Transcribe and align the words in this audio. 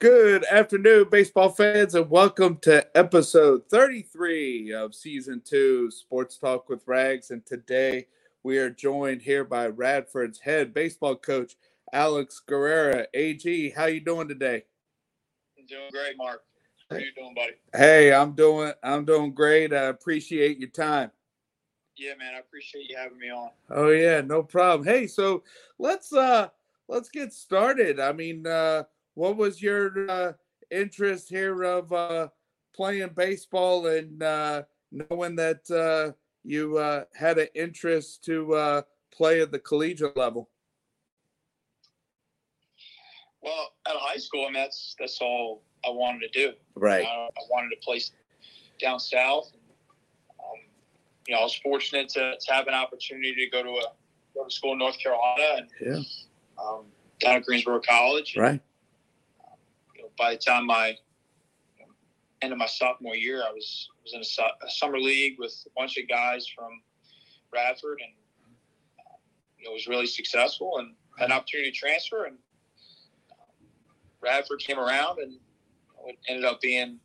Good 0.00 0.46
afternoon, 0.46 1.08
baseball 1.10 1.50
fans, 1.50 1.94
and 1.94 2.08
welcome 2.08 2.56
to 2.62 2.86
episode 2.96 3.68
33 3.68 4.72
of 4.72 4.94
season 4.94 5.42
two 5.44 5.90
Sports 5.90 6.38
Talk 6.38 6.70
with 6.70 6.80
Rags. 6.86 7.30
And 7.30 7.44
today 7.44 8.06
we 8.42 8.56
are 8.56 8.70
joined 8.70 9.20
here 9.20 9.44
by 9.44 9.66
Radford's 9.66 10.40
head 10.40 10.72
baseball 10.72 11.16
coach, 11.16 11.56
Alex 11.92 12.40
Guerrera. 12.48 13.08
AG, 13.12 13.74
how 13.76 13.84
you 13.84 14.00
doing 14.00 14.26
today? 14.26 14.64
I'm 15.58 15.66
doing 15.66 15.90
great, 15.92 16.16
Mark. 16.16 16.44
How 16.90 16.96
you 16.96 17.12
doing, 17.14 17.34
buddy? 17.34 17.52
Hey, 17.76 18.14
I'm 18.14 18.32
doing 18.32 18.72
I'm 18.82 19.04
doing 19.04 19.34
great. 19.34 19.74
I 19.74 19.88
appreciate 19.88 20.58
your 20.58 20.70
time. 20.70 21.10
Yeah, 21.98 22.14
man, 22.18 22.32
I 22.34 22.38
appreciate 22.38 22.88
you 22.88 22.96
having 22.96 23.18
me 23.18 23.30
on. 23.30 23.50
Oh 23.68 23.90
yeah, 23.90 24.22
no 24.22 24.44
problem. 24.44 24.88
Hey, 24.88 25.06
so 25.06 25.42
let's 25.78 26.10
uh 26.10 26.48
let's 26.88 27.10
get 27.10 27.34
started. 27.34 28.00
I 28.00 28.12
mean, 28.12 28.46
uh 28.46 28.84
what 29.14 29.36
was 29.36 29.60
your 29.62 30.10
uh, 30.10 30.32
interest 30.70 31.28
here 31.28 31.62
of 31.62 31.92
uh, 31.92 32.28
playing 32.74 33.10
baseball 33.14 33.86
and 33.86 34.22
uh, 34.22 34.62
knowing 34.92 35.36
that 35.36 35.70
uh, 35.70 36.12
you 36.44 36.78
uh, 36.78 37.04
had 37.14 37.38
an 37.38 37.48
interest 37.54 38.24
to 38.24 38.54
uh, 38.54 38.82
play 39.12 39.40
at 39.40 39.52
the 39.52 39.58
collegiate 39.58 40.16
level? 40.16 40.48
Well, 43.42 43.72
at 43.86 43.94
high 43.96 44.18
school, 44.18 44.42
I 44.42 44.46
mean, 44.46 44.54
that's 44.54 44.94
that's 44.98 45.18
all 45.20 45.62
I 45.84 45.90
wanted 45.90 46.30
to 46.32 46.46
do. 46.46 46.52
Right. 46.74 47.04
I, 47.04 47.08
I 47.08 47.42
wanted 47.50 47.70
to 47.70 47.76
play 47.82 48.00
down 48.80 49.00
south. 49.00 49.50
Um, 50.38 50.60
you 51.26 51.34
know, 51.34 51.40
I 51.40 51.44
was 51.44 51.54
fortunate 51.54 52.08
to, 52.10 52.34
to 52.38 52.52
have 52.52 52.66
an 52.66 52.74
opportunity 52.74 53.34
to 53.34 53.50
go 53.50 53.62
to 53.62 53.70
a 53.70 53.92
go 54.34 54.44
to 54.44 54.50
school 54.50 54.72
in 54.72 54.78
North 54.78 54.98
Carolina 54.98 55.58
and 55.58 55.68
yeah. 55.80 56.62
um, 56.62 56.84
down 57.18 57.36
at 57.36 57.44
Greensboro 57.44 57.80
College. 57.80 58.36
Right 58.36 58.60
by 60.16 60.32
the 60.32 60.38
time 60.38 60.66
my 60.66 60.96
end 62.42 62.52
of 62.52 62.58
my 62.58 62.66
sophomore 62.66 63.16
year, 63.16 63.42
I 63.46 63.52
was 63.52 63.88
was 64.02 64.14
in 64.14 64.20
a, 64.20 64.66
a 64.66 64.70
summer 64.70 64.98
league 64.98 65.36
with 65.38 65.52
a 65.66 65.70
bunch 65.78 65.98
of 65.98 66.08
guys 66.08 66.46
from 66.46 66.82
Radford, 67.52 68.00
and 68.02 68.12
uh, 68.98 69.16
it 69.58 69.72
was 69.72 69.86
really 69.86 70.06
successful. 70.06 70.78
And 70.78 70.94
had 71.18 71.26
an 71.26 71.32
opportunity 71.32 71.70
to 71.70 71.76
transfer, 71.76 72.24
and 72.24 72.36
uh, 73.30 73.64
Radford 74.22 74.60
came 74.60 74.78
around, 74.78 75.18
and 75.18 75.34
it 76.06 76.18
ended 76.28 76.44
up 76.44 76.60
being 76.60 76.98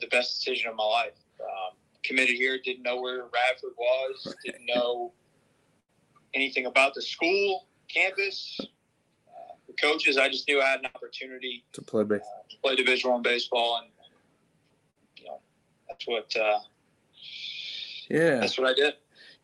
the 0.00 0.06
best 0.08 0.38
decision 0.38 0.68
of 0.68 0.76
my 0.76 0.84
life. 0.84 1.14
Um, 1.40 1.76
committed 2.02 2.36
here, 2.36 2.58
didn't 2.62 2.82
know 2.82 3.00
where 3.00 3.24
Radford 3.24 3.72
was, 3.76 4.34
didn't 4.44 4.66
know 4.66 5.12
anything 6.34 6.66
about 6.66 6.94
the 6.94 7.02
school 7.02 7.66
campus 7.88 8.60
coaches, 9.80 10.16
I 10.18 10.28
just 10.28 10.48
knew 10.48 10.60
I 10.60 10.70
had 10.70 10.80
an 10.80 10.86
opportunity 10.94 11.64
to 11.72 11.82
play 11.82 12.02
uh, 12.02 12.06
to 12.06 12.56
play 12.62 12.76
Division 12.76 13.10
One 13.10 13.22
baseball, 13.22 13.80
and 13.82 13.90
you 15.16 15.26
know 15.26 15.40
that's 15.88 16.06
what. 16.06 16.34
Uh, 16.36 16.58
yeah, 18.08 18.40
that's 18.40 18.58
what 18.58 18.68
I 18.68 18.74
did. 18.74 18.94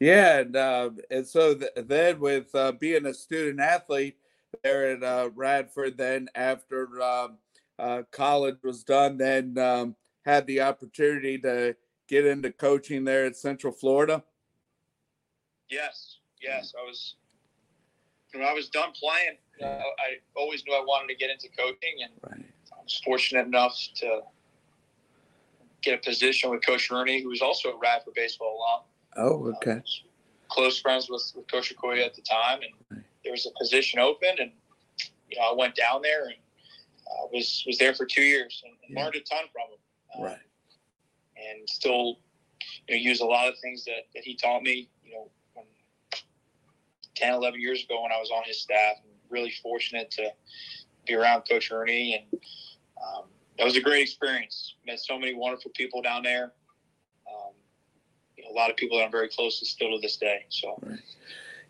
Yeah, 0.00 0.38
and 0.40 0.56
uh, 0.56 0.90
and 1.10 1.26
so 1.26 1.54
th- 1.54 1.70
then 1.76 2.20
with 2.20 2.54
uh, 2.54 2.72
being 2.72 3.06
a 3.06 3.14
student 3.14 3.60
athlete 3.60 4.16
there 4.62 4.90
at 4.90 5.02
uh, 5.02 5.30
Radford, 5.34 5.96
then 5.96 6.28
after 6.34 7.00
um, 7.02 7.38
uh, 7.78 8.02
college 8.10 8.58
was 8.62 8.82
done, 8.82 9.16
then 9.16 9.56
um, 9.58 9.96
had 10.24 10.46
the 10.46 10.60
opportunity 10.60 11.38
to 11.38 11.76
get 12.08 12.26
into 12.26 12.50
coaching 12.50 13.04
there 13.04 13.26
at 13.26 13.36
Central 13.36 13.72
Florida. 13.72 14.22
Yes, 15.70 16.18
yes, 16.40 16.74
I 16.78 16.84
was. 16.84 17.16
When 18.32 18.42
I 18.42 18.54
was 18.54 18.70
done 18.70 18.92
playing, 18.98 19.36
uh, 19.60 19.66
I 19.66 20.18
always 20.36 20.64
knew 20.66 20.74
I 20.74 20.80
wanted 20.80 21.08
to 21.08 21.14
get 21.14 21.30
into 21.30 21.48
coaching, 21.56 22.02
and 22.02 22.12
right. 22.22 22.46
I 22.72 22.82
was 22.82 23.00
fortunate 23.04 23.46
enough 23.46 23.76
to 23.96 24.20
get 25.82 25.94
a 25.94 25.98
position 25.98 26.50
with 26.50 26.64
Coach 26.64 26.90
Rooney, 26.90 27.22
who 27.22 27.28
was 27.28 27.42
also 27.42 27.70
a 27.70 27.78
Radford 27.78 28.14
baseball 28.14 28.58
alum. 28.58 28.82
Oh, 29.16 29.46
uh, 29.46 29.56
okay. 29.56 29.82
close 30.48 30.80
friends 30.80 31.10
with, 31.10 31.32
with 31.34 31.50
Coach 31.50 31.74
Raccuia 31.74 32.06
at 32.06 32.14
the 32.14 32.22
time, 32.22 32.60
and 32.62 32.72
right. 32.90 33.04
there 33.24 33.32
was 33.32 33.46
a 33.46 33.50
position 33.58 33.98
open, 33.98 34.30
and 34.38 34.52
you 35.30 35.38
know 35.38 35.50
I 35.50 35.54
went 35.54 35.74
down 35.74 36.02
there 36.02 36.24
and 36.24 36.34
uh, 37.06 37.26
was 37.32 37.64
was 37.66 37.78
there 37.78 37.94
for 37.94 38.06
two 38.06 38.22
years 38.22 38.62
and, 38.64 38.72
and 38.86 38.96
yeah. 38.96 39.04
learned 39.04 39.16
a 39.16 39.20
ton 39.20 39.44
from 39.52 39.70
him. 39.70 39.78
Uh, 40.18 40.30
right. 40.30 40.42
And 41.36 41.68
still, 41.68 42.18
you 42.88 42.94
know, 42.94 43.00
use 43.00 43.20
a 43.20 43.24
lot 43.24 43.48
of 43.48 43.54
things 43.60 43.84
that, 43.86 44.06
that 44.14 44.22
he 44.22 44.36
taught 44.36 44.62
me. 44.62 44.88
You 45.04 45.14
know, 45.14 45.30
10, 47.14 47.34
11 47.34 47.60
years 47.60 47.84
ago 47.84 48.02
when 48.02 48.12
I 48.12 48.18
was 48.18 48.30
on 48.30 48.42
his 48.44 48.60
staff. 48.60 48.96
And, 49.04 49.11
really 49.32 49.50
fortunate 49.62 50.10
to 50.12 50.30
be 51.06 51.14
around 51.14 51.42
Coach 51.42 51.72
Ernie, 51.72 52.14
and 52.14 52.40
um, 53.02 53.24
that 53.58 53.64
was 53.64 53.76
a 53.76 53.80
great 53.80 54.02
experience. 54.02 54.76
Met 54.86 55.00
so 55.00 55.18
many 55.18 55.34
wonderful 55.34 55.70
people 55.74 56.02
down 56.02 56.22
there. 56.22 56.52
Um, 57.26 57.52
you 58.36 58.44
know, 58.44 58.50
a 58.50 58.56
lot 58.56 58.70
of 58.70 58.76
people 58.76 58.98
that 58.98 59.04
I'm 59.04 59.10
very 59.10 59.28
close 59.28 59.58
to 59.60 59.66
still 59.66 59.90
to 59.90 59.98
this 60.00 60.16
day. 60.16 60.46
So, 60.48 60.78
right. 60.82 60.98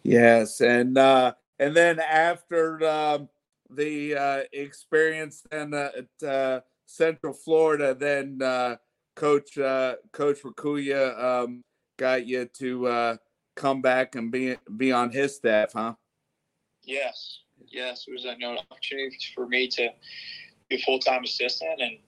yes, 0.02 0.60
and 0.60 0.98
uh, 0.98 1.34
and 1.58 1.74
then 1.74 2.00
after 2.00 2.86
um, 2.86 3.28
the 3.70 4.16
uh, 4.16 4.42
experience 4.52 5.42
then 5.50 5.74
uh, 5.74 5.90
at 5.96 6.28
uh, 6.28 6.60
Central 6.86 7.32
Florida, 7.32 7.94
then 7.94 8.40
uh, 8.42 8.76
Coach 9.16 9.58
uh, 9.58 9.96
Coach 10.12 10.42
Raccuia 10.42 11.18
um, 11.22 11.64
got 11.98 12.26
you 12.26 12.46
to 12.58 13.18
come 13.54 13.82
back 13.82 14.14
and 14.14 14.30
be 14.30 14.56
be 14.76 14.92
on 14.92 15.10
his 15.10 15.36
staff, 15.36 15.72
huh? 15.74 15.94
Yes, 16.84 17.40
yes, 17.70 18.06
it 18.08 18.12
was 18.12 18.24
a 18.24 18.32
you 18.32 18.38
know, 18.38 18.58
opportunity 18.70 19.16
for 19.34 19.46
me 19.46 19.68
to 19.68 19.90
be 20.68 20.76
a 20.76 20.78
full 20.80 20.98
time 20.98 21.24
assistant 21.24 21.80
and 21.80 21.98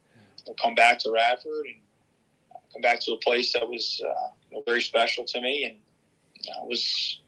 come 0.60 0.74
back 0.74 0.98
to 1.00 1.10
Radford 1.10 1.66
and 1.66 1.76
come 2.72 2.82
back 2.82 3.00
to 3.00 3.12
a 3.12 3.18
place 3.18 3.52
that 3.52 3.66
was 3.66 4.02
uh, 4.06 4.60
very 4.66 4.82
special 4.82 5.24
to 5.24 5.40
me. 5.40 5.64
And 5.64 5.76
I 6.60 6.64
was, 6.64 7.20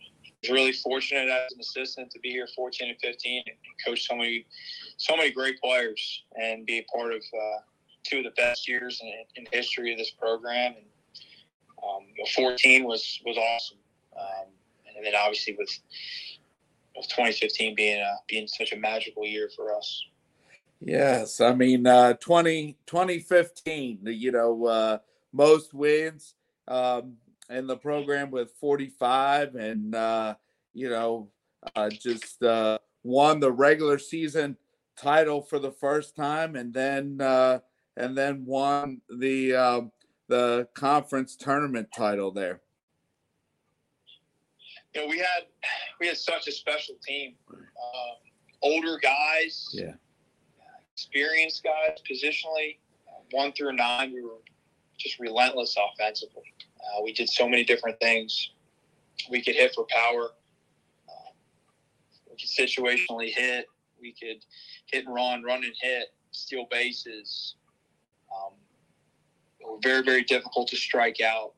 was 0.43 0.51
really 0.51 0.73
fortunate 0.73 1.29
as 1.29 1.53
an 1.53 1.61
assistant 1.61 2.11
to 2.13 2.19
be 2.21 2.31
here 2.31 2.49
14 2.55 2.91
and 2.91 2.99
15 3.01 3.43
and 3.47 3.57
coach 3.85 4.07
so 4.07 4.17
many, 4.17 4.47
so 4.97 5.17
many 5.17 5.31
great 5.31 5.61
players 5.61 6.25
and 6.35 6.67
be 6.67 6.79
a 6.79 6.85
part 6.95 7.13
of 7.13 7.21
uh, 7.21 7.61
two 8.03 8.19
of 8.19 8.25
the 8.25 8.31
best 8.37 8.69
years 8.69 9.01
in, 9.03 9.13
in 9.37 9.47
the 9.51 9.57
history 9.57 9.93
of 9.93 9.99
this 9.99 10.11
program. 10.11 10.75
And 10.77 10.87
um, 11.83 12.07
14 12.35 12.85
was 12.85 13.21
was 13.25 13.37
awesome. 13.37 13.79
Um, 14.19 14.47
and 14.97 15.05
then 15.05 15.15
obviously 15.15 15.55
with 15.59 15.71
of 16.97 17.05
2015 17.09 17.75
being 17.75 18.01
a, 18.01 18.15
being 18.29 18.49
such 18.49 18.73
a 18.73 18.77
magical 18.77 19.25
year 19.25 19.51
for 19.55 19.75
us. 19.75 20.05
Yes, 20.81 21.41
I 21.41 21.55
mean 21.55 21.87
uh, 21.87 22.15
20 22.15 22.77
2015, 22.87 24.01
you 24.05 24.33
know, 24.33 24.67
uh, 24.67 24.99
most 25.33 25.73
wins 25.73 26.35
um, 26.69 27.15
in 27.49 27.67
the 27.67 27.77
program 27.77 28.31
with 28.31 28.51
45, 28.61 29.55
and 29.55 29.95
uh, 29.95 30.35
you 30.75 30.91
know, 30.91 31.31
uh, 31.75 31.89
just 31.89 32.43
uh, 32.43 32.79
won 33.03 33.41
the 33.41 33.51
regular 33.51 33.99
season 33.99 34.57
title 34.97 35.41
for 35.41 35.59
the 35.59 35.71
first 35.71 36.15
time, 36.15 36.57
and 36.57 36.75
then 36.75 37.21
uh, 37.21 37.61
and 37.97 38.17
then 38.17 38.45
won 38.45 39.01
the 39.09 39.55
uh, 39.55 39.81
the 40.29 40.69
conference 40.75 41.37
tournament 41.37 41.89
title 41.97 42.31
there 42.31 42.61
you 44.97 45.03
know, 45.03 45.09
we 45.09 45.19
had 45.19 45.45
we 46.01 46.07
had 46.07 46.17
such 46.17 46.49
a 46.49 46.53
special 46.53 46.95
team. 47.07 47.35
Um, 47.53 48.17
older 48.63 48.99
guys, 48.99 49.69
yeah, 49.73 49.93
experienced 50.93 51.63
guys, 51.63 51.99
positionally, 52.11 52.79
uh, 53.09 53.21
one 53.31 53.53
through 53.53 53.75
nine, 53.75 54.13
we 54.13 54.23
were 54.23 54.41
just 54.99 55.19
relentless 55.19 55.77
offensively. 55.77 56.55
Uh, 56.81 57.03
we 57.03 57.13
did 57.13 57.29
so 57.29 57.49
many 57.49 57.65
different 57.65 57.99
things. 58.01 58.53
We 59.31 59.43
could 59.43 59.55
hit 59.55 59.75
for 59.75 59.87
power. 59.89 60.31
Uh, 61.09 61.31
we 62.31 62.37
could 62.37 62.49
situationally 62.49 63.33
hit. 63.35 63.67
We 64.01 64.13
could 64.13 64.45
hit 64.87 65.05
and 65.05 65.15
run, 65.15 65.43
run 65.43 65.65
and 65.65 65.75
hit, 65.81 66.15
steal 66.31 66.67
bases. 66.71 67.57
Um, 68.31 68.53
were 69.67 69.79
very, 69.83 70.03
very 70.03 70.23
difficult 70.23 70.69
to 70.69 70.77
strike 70.77 71.21
out 71.21 71.55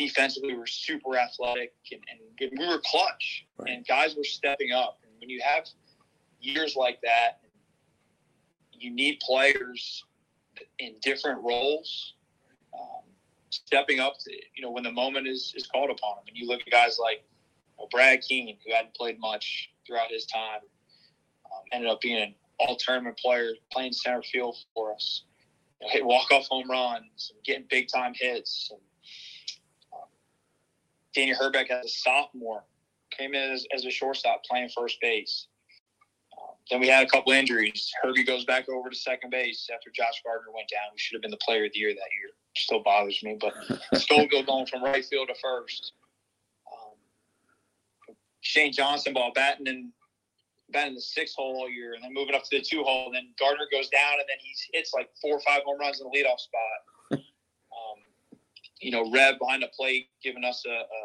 defensively 0.00 0.54
we 0.54 0.58
were 0.58 0.66
super 0.66 1.18
athletic 1.18 1.74
and, 1.92 2.00
and 2.10 2.50
we 2.58 2.66
were 2.66 2.80
clutch 2.84 3.46
right. 3.58 3.70
and 3.70 3.86
guys 3.86 4.16
were 4.16 4.24
stepping 4.24 4.72
up. 4.72 4.98
And 5.02 5.12
when 5.20 5.28
you 5.28 5.42
have 5.44 5.66
years 6.40 6.74
like 6.74 7.00
that, 7.02 7.40
you 8.72 8.90
need 8.90 9.20
players 9.20 10.04
in 10.78 10.94
different 11.02 11.42
roles, 11.44 12.14
um, 12.72 13.02
stepping 13.50 14.00
up 14.00 14.14
to, 14.20 14.32
you 14.54 14.62
know, 14.62 14.70
when 14.70 14.82
the 14.82 14.92
moment 14.92 15.28
is, 15.28 15.52
is 15.54 15.66
called 15.66 15.90
upon 15.90 16.16
them. 16.16 16.24
And 16.28 16.36
you 16.36 16.48
look 16.48 16.60
at 16.60 16.70
guys 16.70 16.98
like 16.98 17.22
you 17.78 17.84
know, 17.84 17.88
Brad 17.90 18.22
Keen, 18.22 18.56
who 18.64 18.72
hadn't 18.72 18.94
played 18.94 19.20
much 19.20 19.70
throughout 19.86 20.10
his 20.10 20.24
time, 20.24 20.60
um, 21.44 21.62
ended 21.72 21.90
up 21.90 22.00
being 22.00 22.22
an 22.22 22.34
all 22.58 22.76
tournament 22.76 23.18
player, 23.18 23.52
playing 23.70 23.92
center 23.92 24.22
field 24.22 24.56
for 24.72 24.94
us, 24.94 25.24
you 25.78 25.86
know, 25.86 25.92
hit 25.92 26.06
walk 26.06 26.30
off 26.30 26.46
home 26.46 26.70
runs, 26.70 27.32
and 27.34 27.44
getting 27.44 27.66
big 27.68 27.88
time 27.92 28.14
hits. 28.14 28.70
And, 28.72 28.80
Danny 31.14 31.32
Herbeck 31.32 31.70
as 31.70 31.84
a 31.84 31.88
sophomore 31.88 32.64
came 33.10 33.34
in 33.34 33.50
as, 33.50 33.66
as 33.74 33.84
a 33.84 33.90
shortstop 33.90 34.44
playing 34.44 34.70
first 34.76 35.00
base. 35.00 35.48
Um, 36.40 36.54
then 36.70 36.80
we 36.80 36.88
had 36.88 37.06
a 37.06 37.10
couple 37.10 37.32
injuries. 37.32 37.92
Herbie 38.02 38.24
goes 38.24 38.44
back 38.44 38.68
over 38.68 38.88
to 38.88 38.96
second 38.96 39.30
base 39.30 39.68
after 39.74 39.90
Josh 39.90 40.22
Gardner 40.24 40.52
went 40.54 40.68
down. 40.68 40.92
We 40.92 40.98
should 40.98 41.16
have 41.16 41.22
been 41.22 41.30
the 41.30 41.38
player 41.38 41.64
of 41.64 41.72
the 41.72 41.78
year 41.78 41.90
that 41.90 41.96
year. 41.96 42.30
Still 42.56 42.82
bothers 42.82 43.20
me, 43.22 43.36
but 43.40 43.54
Scoville 44.00 44.44
going 44.44 44.66
from 44.66 44.84
right 44.84 45.04
field 45.04 45.28
to 45.28 45.34
first. 45.40 45.92
Um, 46.72 48.14
Shane 48.40 48.72
Johnson 48.72 49.12
ball 49.12 49.32
batting 49.34 49.66
in 49.66 49.92
batting 50.72 50.94
the 50.94 51.00
six 51.00 51.34
hole 51.34 51.56
all 51.60 51.70
year, 51.70 51.94
and 51.94 52.04
then 52.04 52.14
moving 52.14 52.34
up 52.34 52.44
to 52.44 52.58
the 52.58 52.64
two 52.64 52.82
hole. 52.82 53.06
And 53.06 53.14
then 53.14 53.28
Gardner 53.38 53.66
goes 53.72 53.88
down, 53.88 54.14
and 54.14 54.28
then 54.28 54.38
he 54.40 54.54
hits 54.72 54.92
like 54.94 55.10
four 55.20 55.32
or 55.32 55.40
five 55.40 55.62
home 55.64 55.78
runs 55.78 56.00
in 56.00 56.06
the 56.06 56.16
leadoff 56.16 56.38
spot. 56.38 56.60
You 58.80 58.90
know, 58.90 59.10
Rev 59.12 59.38
behind 59.38 59.62
the 59.62 59.68
plate, 59.76 60.08
giving 60.22 60.44
us 60.44 60.64
a, 60.66 60.70
a 60.70 61.00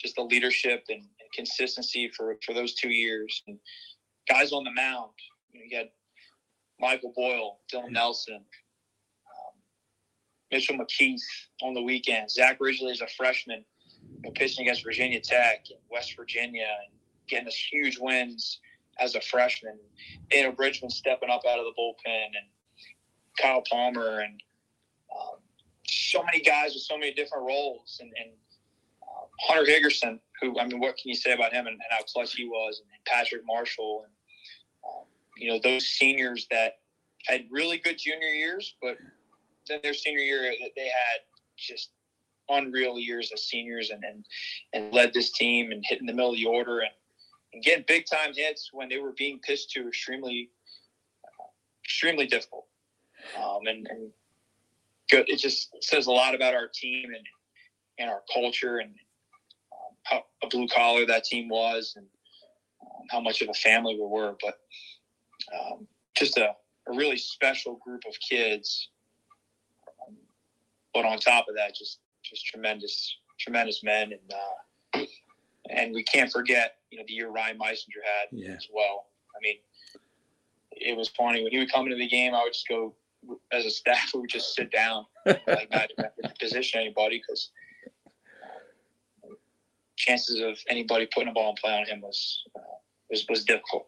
just 0.00 0.16
the 0.16 0.22
leadership 0.22 0.84
and, 0.88 0.98
and, 0.98 1.32
consistency 1.34 2.10
for 2.16 2.36
for 2.44 2.54
those 2.54 2.74
two 2.74 2.90
years. 2.90 3.42
And 3.46 3.58
guys 4.28 4.52
on 4.52 4.64
the 4.64 4.72
mound, 4.72 5.12
you 5.52 5.60
know, 5.60 5.66
you 5.68 5.76
had 5.76 5.88
Michael 6.80 7.12
Boyle, 7.14 7.58
Dylan 7.72 7.92
Nelson, 7.92 8.36
um, 8.36 9.54
Mitchell 10.50 10.76
McKeith 10.76 11.20
on 11.62 11.74
the 11.74 11.82
weekend. 11.82 12.30
Zach 12.30 12.56
Ridgely 12.60 12.90
is 12.90 13.02
a 13.02 13.06
freshman, 13.16 13.64
you 14.16 14.22
know, 14.22 14.30
pitching 14.32 14.64
against 14.64 14.84
Virginia 14.84 15.20
Tech 15.20 15.66
and 15.70 15.78
West 15.90 16.14
Virginia, 16.16 16.66
and 16.86 16.98
getting 17.28 17.46
us 17.46 17.66
huge 17.70 17.98
wins 17.98 18.58
as 18.98 19.14
a 19.14 19.20
freshman. 19.20 19.78
Daniel 20.30 20.52
Bridgman 20.52 20.90
stepping 20.90 21.30
up 21.30 21.42
out 21.48 21.58
of 21.58 21.66
the 21.66 21.74
bullpen, 21.78 22.24
and 22.26 22.48
Kyle 23.40 23.62
Palmer, 23.70 24.20
and 24.20 24.40
um, 25.14 25.39
so 25.90 26.22
many 26.22 26.40
guys 26.40 26.74
with 26.74 26.82
so 26.82 26.96
many 26.96 27.12
different 27.12 27.44
roles, 27.46 27.98
and, 28.00 28.12
and 28.22 28.30
Hunter 29.40 29.70
Higgerson, 29.70 30.20
who 30.40 30.58
I 30.58 30.66
mean, 30.66 30.80
what 30.80 30.96
can 30.96 31.08
you 31.08 31.14
say 31.14 31.32
about 31.32 31.52
him 31.52 31.66
and, 31.66 31.74
and 31.74 31.82
how 31.90 32.02
clutch 32.04 32.34
he 32.34 32.46
was, 32.46 32.80
and, 32.80 32.88
Patrick 33.06 33.42
Marshall, 33.46 34.04
and 34.04 34.12
um, 34.86 35.04
you 35.36 35.50
know 35.50 35.58
those 35.62 35.86
seniors 35.86 36.46
that 36.50 36.74
had 37.26 37.46
really 37.50 37.78
good 37.78 37.98
junior 37.98 38.28
years, 38.28 38.76
but 38.80 38.96
then 39.68 39.80
their 39.82 39.94
senior 39.94 40.20
year 40.20 40.52
they 40.76 40.84
had 40.84 41.20
just 41.56 41.90
unreal 42.50 42.98
years 42.98 43.30
as 43.32 43.44
seniors, 43.44 43.90
and 43.90 44.04
and, 44.04 44.24
and 44.72 44.92
led 44.92 45.12
this 45.12 45.32
team 45.32 45.72
and 45.72 45.84
hit 45.88 46.00
in 46.00 46.06
the 46.06 46.12
middle 46.12 46.30
of 46.30 46.36
the 46.36 46.46
order 46.46 46.80
and, 46.80 46.90
and 47.52 47.62
getting 47.64 47.84
big 47.88 48.04
time 48.06 48.32
hits 48.34 48.70
when 48.72 48.88
they 48.88 48.98
were 48.98 49.12
being 49.16 49.38
pitched 49.40 49.70
to 49.70 49.88
extremely 49.88 50.50
uh, 51.24 51.44
extremely 51.84 52.26
difficult, 52.26 52.66
um, 53.38 53.66
and, 53.66 53.88
and 53.88 54.10
good. 55.10 55.28
It 55.28 55.36
just 55.36 55.70
says 55.82 56.06
a 56.06 56.12
lot 56.12 56.34
about 56.34 56.54
our 56.54 56.68
team 56.72 57.10
and 57.14 57.26
and 57.98 58.10
our 58.10 58.22
culture 58.32 58.78
and 58.78 58.94
how 60.04 60.24
a 60.42 60.46
blue 60.48 60.66
collar 60.68 61.06
that 61.06 61.24
team 61.24 61.48
was 61.48 61.94
and 61.96 62.06
um, 62.82 63.06
how 63.10 63.20
much 63.20 63.42
of 63.42 63.48
a 63.48 63.54
family 63.54 63.94
we 63.94 64.06
were. 64.06 64.34
But 64.42 64.58
um, 65.54 65.86
just 66.16 66.38
a, 66.38 66.54
a, 66.88 66.96
really 66.96 67.16
special 67.16 67.78
group 67.84 68.02
of 68.08 68.14
kids. 68.26 68.88
Um, 70.06 70.16
but 70.94 71.04
on 71.04 71.18
top 71.18 71.46
of 71.48 71.56
that, 71.56 71.74
just 71.74 71.98
just 72.22 72.46
tremendous, 72.46 73.16
tremendous 73.38 73.82
men, 73.82 74.12
and 74.12 74.32
uh, 74.32 75.04
and 75.70 75.94
we 75.94 76.02
can't 76.02 76.30
forget, 76.30 76.76
you 76.90 76.98
know, 76.98 77.04
the 77.06 77.12
year 77.12 77.28
Ryan 77.30 77.58
Meisinger 77.58 78.02
had 78.04 78.28
yeah. 78.32 78.52
as 78.52 78.66
well. 78.72 79.06
I 79.34 79.38
mean, 79.42 79.56
it 80.72 80.96
was 80.96 81.08
funny 81.08 81.42
when 81.42 81.52
he 81.52 81.58
would 81.58 81.72
come 81.72 81.86
into 81.86 81.96
the 81.96 82.08
game. 82.08 82.34
I 82.34 82.42
would 82.42 82.52
just 82.52 82.68
go 82.68 82.94
as 83.52 83.66
a 83.66 83.70
staff. 83.70 84.10
We 84.14 84.20
would 84.20 84.30
just 84.30 84.54
sit 84.54 84.70
down, 84.70 85.06
like 85.26 85.70
not 85.70 85.90
position 86.38 86.80
anybody 86.80 87.20
because 87.20 87.50
chances 89.96 90.40
of 90.40 90.58
anybody 90.68 91.06
putting 91.12 91.28
a 91.28 91.32
ball 91.32 91.50
in 91.50 91.56
play 91.56 91.78
on 91.78 91.86
him 91.86 92.00
was 92.00 92.42
uh, 92.56 92.62
was 93.10 93.24
was 93.28 93.44
difficult. 93.44 93.86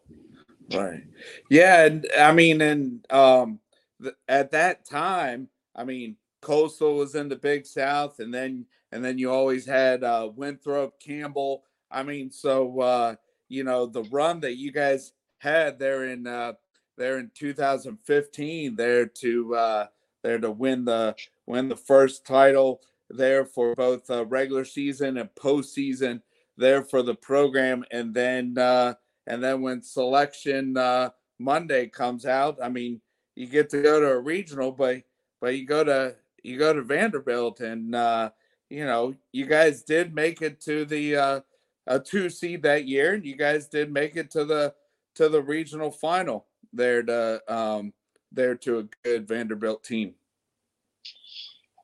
Right. 0.73 1.03
Yeah, 1.49 1.85
and 1.85 2.07
I 2.17 2.31
mean, 2.31 2.61
and 2.61 3.05
um, 3.11 3.59
th- 4.01 4.15
at 4.27 4.51
that 4.51 4.85
time, 4.85 5.49
I 5.75 5.83
mean, 5.83 6.15
Coastal 6.41 6.95
was 6.95 7.15
in 7.15 7.29
the 7.29 7.35
Big 7.35 7.65
South, 7.65 8.19
and 8.19 8.33
then 8.33 8.65
and 8.91 9.03
then 9.03 9.17
you 9.17 9.31
always 9.31 9.65
had 9.65 10.03
uh, 10.03 10.29
Winthrop, 10.33 10.99
Campbell. 10.99 11.63
I 11.91 12.03
mean, 12.03 12.31
so 12.31 12.79
uh, 12.79 13.15
you 13.49 13.63
know 13.63 13.85
the 13.85 14.03
run 14.03 14.39
that 14.41 14.55
you 14.55 14.71
guys 14.71 15.13
had 15.39 15.79
there 15.79 16.05
in 16.05 16.27
uh, 16.27 16.53
there 16.97 17.19
in 17.19 17.31
2015, 17.33 18.75
there 18.75 19.05
to 19.05 19.55
uh, 19.55 19.87
there 20.23 20.39
to 20.39 20.51
win 20.51 20.85
the 20.85 21.15
win 21.45 21.67
the 21.67 21.75
first 21.75 22.25
title 22.25 22.81
there 23.09 23.45
for 23.45 23.75
both 23.75 24.09
uh, 24.09 24.25
regular 24.25 24.65
season 24.65 25.17
and 25.17 25.29
postseason 25.35 26.21
there 26.57 26.83
for 26.83 27.01
the 27.01 27.15
program, 27.15 27.83
and 27.91 28.13
then 28.13 28.57
uh, 28.57 28.93
and 29.27 29.43
then 29.43 29.61
when 29.61 29.81
selection 29.81 30.77
uh, 30.77 31.09
Monday 31.39 31.87
comes 31.87 32.25
out, 32.25 32.57
I 32.61 32.69
mean, 32.69 33.01
you 33.35 33.47
get 33.47 33.69
to 33.71 33.81
go 33.81 33.99
to 33.99 34.11
a 34.11 34.19
regional, 34.19 34.71
but 34.71 35.01
but 35.41 35.57
you 35.57 35.65
go 35.65 35.83
to 35.83 36.15
you 36.43 36.57
go 36.57 36.73
to 36.73 36.81
Vanderbilt, 36.81 37.59
and 37.59 37.95
uh, 37.95 38.29
you 38.69 38.85
know 38.85 39.13
you 39.31 39.45
guys 39.45 39.83
did 39.83 40.13
make 40.13 40.41
it 40.41 40.61
to 40.61 40.85
the 40.85 41.15
uh, 41.15 41.39
a 41.87 41.99
two 41.99 42.29
seed 42.29 42.63
that 42.63 42.87
year, 42.87 43.13
and 43.15 43.25
you 43.25 43.35
guys 43.35 43.67
did 43.67 43.91
make 43.91 44.15
it 44.15 44.31
to 44.31 44.45
the 44.45 44.73
to 45.15 45.29
the 45.29 45.41
regional 45.41 45.91
final 45.91 46.45
there 46.73 47.03
to 47.03 47.41
um, 47.47 47.93
there 48.31 48.55
to 48.55 48.79
a 48.79 48.83
good 49.03 49.27
Vanderbilt 49.27 49.83
team. 49.83 50.15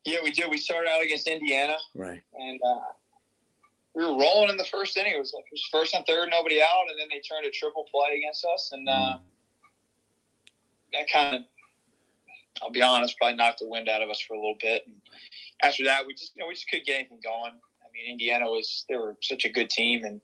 Yeah, 0.05 0.19
we 0.23 0.31
did. 0.31 0.49
We 0.49 0.57
started 0.57 0.89
out 0.89 1.03
against 1.03 1.27
Indiana. 1.27 1.75
Right. 1.93 2.21
And 2.33 2.59
uh, 2.65 2.79
we 3.93 4.03
were 4.03 4.17
rolling 4.17 4.49
in 4.49 4.57
the 4.57 4.65
first 4.65 4.97
inning. 4.97 5.13
It 5.15 5.19
was 5.19 5.33
like 5.33 5.45
it 5.45 5.53
was 5.53 5.67
first 5.71 5.93
and 5.93 6.05
third, 6.05 6.29
nobody 6.31 6.61
out, 6.61 6.85
and 6.89 6.99
then 6.99 7.07
they 7.09 7.19
turned 7.19 7.45
a 7.45 7.51
triple 7.51 7.85
play 7.91 8.17
against 8.17 8.45
us, 8.45 8.71
and 8.73 8.87
uh, 8.87 8.91
mm. 8.91 9.19
that 10.93 11.09
kind 11.11 11.35
of, 11.35 11.41
I'll 12.61 12.71
be 12.71 12.81
honest, 12.81 13.17
probably 13.17 13.37
knocked 13.37 13.59
the 13.59 13.67
wind 13.67 13.89
out 13.89 14.01
of 14.01 14.09
us 14.09 14.19
for 14.19 14.33
a 14.33 14.37
little 14.37 14.57
bit. 14.61 14.83
And 14.85 14.95
after 15.61 15.83
that, 15.85 16.05
we 16.05 16.13
just 16.13 16.35
you 16.35 16.41
know 16.41 16.47
we 16.47 16.53
just 16.53 16.69
couldn't 16.69 16.87
get 16.87 16.95
anything 16.99 17.19
going. 17.23 17.51
I 17.53 17.87
mean, 17.93 18.11
Indiana 18.11 18.45
was 18.45 18.85
they 18.89 18.95
were 18.95 19.15
such 19.21 19.45
a 19.45 19.49
good 19.49 19.69
team, 19.69 20.05
and 20.05 20.21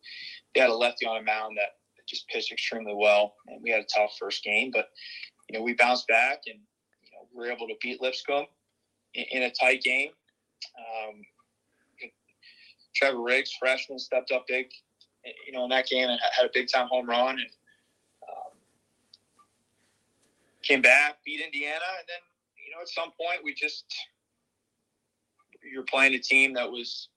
they 0.54 0.62
had 0.62 0.70
a 0.70 0.76
lefty 0.76 1.06
on 1.06 1.18
a 1.18 1.24
mound 1.24 1.58
that 1.58 1.76
just 2.08 2.28
pitched 2.28 2.52
extremely 2.52 2.94
well, 2.96 3.36
and 3.48 3.62
we 3.64 3.72
had 3.72 3.82
a 3.82 3.86
tough 3.96 4.16
first 4.20 4.44
game, 4.44 4.72
but 4.72 4.90
you 5.50 5.58
know 5.58 5.64
we 5.64 5.74
bounced 5.74 6.08
back 6.08 6.42
and 6.48 6.60
you 7.04 7.12
know 7.12 7.28
we 7.34 7.46
were 7.46 7.52
able 7.52 7.68
to 7.68 7.76
beat 7.82 8.02
Lipscomb 8.02 8.46
in, 9.14 9.44
a 9.44 9.52
tight 9.52 9.82
game. 9.82 10.10
Um, 10.78 11.22
Trevor 12.96 13.22
Riggs, 13.22 13.52
freshman, 13.60 14.00
stepped 14.00 14.32
up 14.32 14.46
big, 14.48 14.68
you 15.46 15.52
know, 15.52 15.64
in 15.66 15.70
that 15.70 15.88
game 15.88 16.08
and 16.10 16.20
had 16.32 16.46
a 16.46 16.52
big 16.54 16.68
time 16.72 16.88
home 16.88 17.10
run 17.10 17.40
and 17.40 17.50
um, 18.24 18.58
came 20.64 20.82
back, 20.82 21.18
beat 21.26 21.42
Indiana, 21.42 21.86
and 22.00 22.08
then 22.08 22.20
you 22.66 22.76
know 22.76 22.82
at 22.82 22.90
some 22.90 23.12
point 23.20 23.42
we 23.44 23.54
just 23.54 23.86
you're 25.72 25.84
playing 25.84 26.14
a 26.14 26.20
team 26.20 26.54
that 26.54 26.70
was 26.70 27.10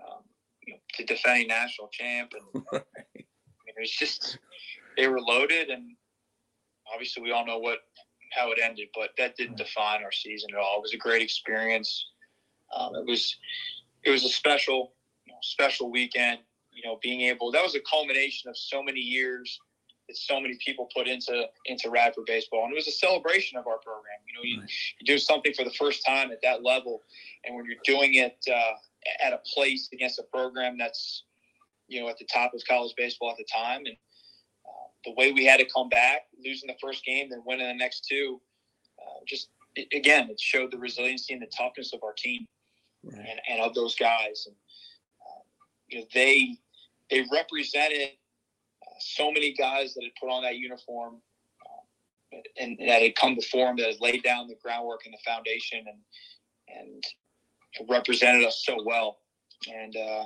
um, 0.00 0.22
you 0.66 0.74
know, 0.74 0.80
the 0.98 1.04
defending 1.04 1.48
national 1.48 1.88
champ, 1.88 2.32
and. 2.34 2.82
it 3.78 3.80
was 3.80 3.90
just 3.90 4.38
they 4.96 5.08
were 5.08 5.20
loaded, 5.20 5.68
and 5.68 5.96
obviously 6.92 7.22
we 7.22 7.32
all 7.32 7.46
know 7.46 7.58
what 7.58 7.78
how 8.32 8.50
it 8.50 8.58
ended, 8.62 8.88
but 8.94 9.10
that 9.18 9.36
didn't 9.36 9.56
define 9.56 10.02
our 10.02 10.12
season 10.12 10.50
at 10.52 10.58
all. 10.58 10.78
It 10.78 10.82
was 10.82 10.94
a 10.94 10.98
great 10.98 11.22
experience. 11.22 12.06
Um, 12.76 12.94
it 12.96 13.06
was 13.06 13.36
it 14.04 14.10
was 14.10 14.24
a 14.24 14.28
special 14.28 14.92
you 15.24 15.32
know, 15.32 15.38
special 15.42 15.90
weekend. 15.90 16.40
You 16.72 16.82
know, 16.84 16.98
being 17.02 17.22
able 17.22 17.50
that 17.52 17.62
was 17.62 17.74
a 17.74 17.80
culmination 17.90 18.50
of 18.50 18.56
so 18.56 18.82
many 18.82 19.00
years 19.00 19.58
that 20.08 20.16
so 20.16 20.40
many 20.40 20.58
people 20.64 20.88
put 20.94 21.08
into 21.08 21.46
into 21.66 21.90
Radford 21.90 22.26
baseball, 22.26 22.64
and 22.64 22.72
it 22.72 22.76
was 22.76 22.88
a 22.88 22.92
celebration 22.92 23.58
of 23.58 23.66
our 23.66 23.78
program. 23.78 24.18
You 24.28 24.34
know, 24.34 24.42
you, 24.44 24.68
you 25.00 25.06
do 25.06 25.18
something 25.18 25.52
for 25.54 25.64
the 25.64 25.72
first 25.72 26.04
time 26.04 26.30
at 26.30 26.42
that 26.42 26.62
level, 26.62 27.02
and 27.44 27.56
when 27.56 27.64
you're 27.64 27.76
doing 27.84 28.14
it 28.14 28.36
uh, 28.50 28.72
at 29.24 29.32
a 29.32 29.40
place 29.54 29.88
against 29.92 30.18
a 30.18 30.24
program 30.24 30.76
that's 30.78 31.24
you 31.88 32.00
know 32.00 32.08
at 32.08 32.18
the 32.18 32.26
top 32.32 32.52
of 32.54 32.60
college 32.68 32.92
baseball 32.96 33.30
at 33.30 33.36
the 33.36 33.46
time, 33.52 33.82
and 33.86 33.96
the 35.06 35.12
way 35.12 35.32
we 35.32 35.46
had 35.46 35.58
to 35.58 35.66
come 35.72 35.88
back, 35.88 36.22
losing 36.44 36.66
the 36.66 36.74
first 36.82 37.04
game, 37.04 37.30
then 37.30 37.42
winning 37.46 37.66
the 37.66 37.74
next 37.74 38.06
two, 38.06 38.40
uh, 39.00 39.20
just 39.26 39.48
it, 39.76 39.86
again, 39.94 40.28
it 40.28 40.40
showed 40.40 40.72
the 40.72 40.78
resiliency 40.78 41.32
and 41.32 41.40
the 41.40 41.50
toughness 41.56 41.92
of 41.94 42.00
our 42.02 42.12
team 42.12 42.46
right. 43.04 43.18
and, 43.18 43.40
and 43.48 43.60
of 43.60 43.72
those 43.74 43.94
guys. 43.94 44.46
And 44.46 44.56
uh, 45.22 45.42
you 45.88 45.98
know, 46.00 46.06
they 46.12 46.56
they 47.08 47.24
represented 47.32 48.10
uh, 48.82 48.98
so 48.98 49.30
many 49.30 49.52
guys 49.52 49.94
that 49.94 50.02
had 50.02 50.12
put 50.20 50.28
on 50.28 50.42
that 50.42 50.56
uniform 50.56 51.16
uh, 51.62 52.38
and 52.58 52.76
that 52.80 53.00
had 53.00 53.14
come 53.14 53.36
before 53.36 53.66
them, 53.66 53.76
that 53.76 53.86
had 53.86 54.00
laid 54.00 54.22
down 54.24 54.48
the 54.48 54.56
groundwork 54.62 55.02
and 55.04 55.14
the 55.14 55.18
foundation, 55.24 55.84
and 55.86 56.80
and 56.80 57.88
represented 57.88 58.44
us 58.44 58.62
so 58.66 58.76
well. 58.84 59.18
And 59.72 59.96
uh, 59.96 60.24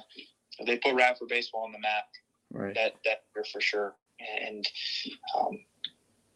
they 0.67 0.79
put 0.79 0.95
Radford 0.95 1.29
baseball 1.29 1.65
on 1.65 1.73
the 1.73 1.79
map. 1.79 2.05
Right. 2.53 2.75
That 2.75 2.95
that 3.05 3.23
year 3.35 3.45
for 3.53 3.61
sure 3.61 3.95
and 4.43 4.69
um, 5.39 5.59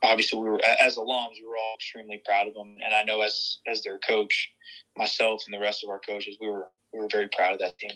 obviously 0.02 0.38
we 0.38 0.49
were 0.49 0.61
as 0.80 0.97
alums 0.97 1.35
we 1.35 1.47
were 1.47 1.56
all 1.56 1.75
extremely 1.75 2.23
proud 2.25 2.49
of 2.49 2.54
them 2.54 2.76
and 2.83 2.94
i 2.94 3.02
know 3.02 3.21
as 3.21 3.59
as 3.66 3.83
their 3.83 3.99
coach 3.99 4.50
myself 4.97 5.42
and 5.44 5.52
the 5.52 5.59
rest 5.59 5.85
of 5.85 5.90
our 5.90 5.99
coaches 5.99 6.38
we 6.40 6.49
were 6.49 6.68
we 6.94 7.00
were 7.00 7.09
very 7.11 7.28
proud 7.28 7.52
of 7.52 7.59
that 7.59 7.76
team 7.78 7.90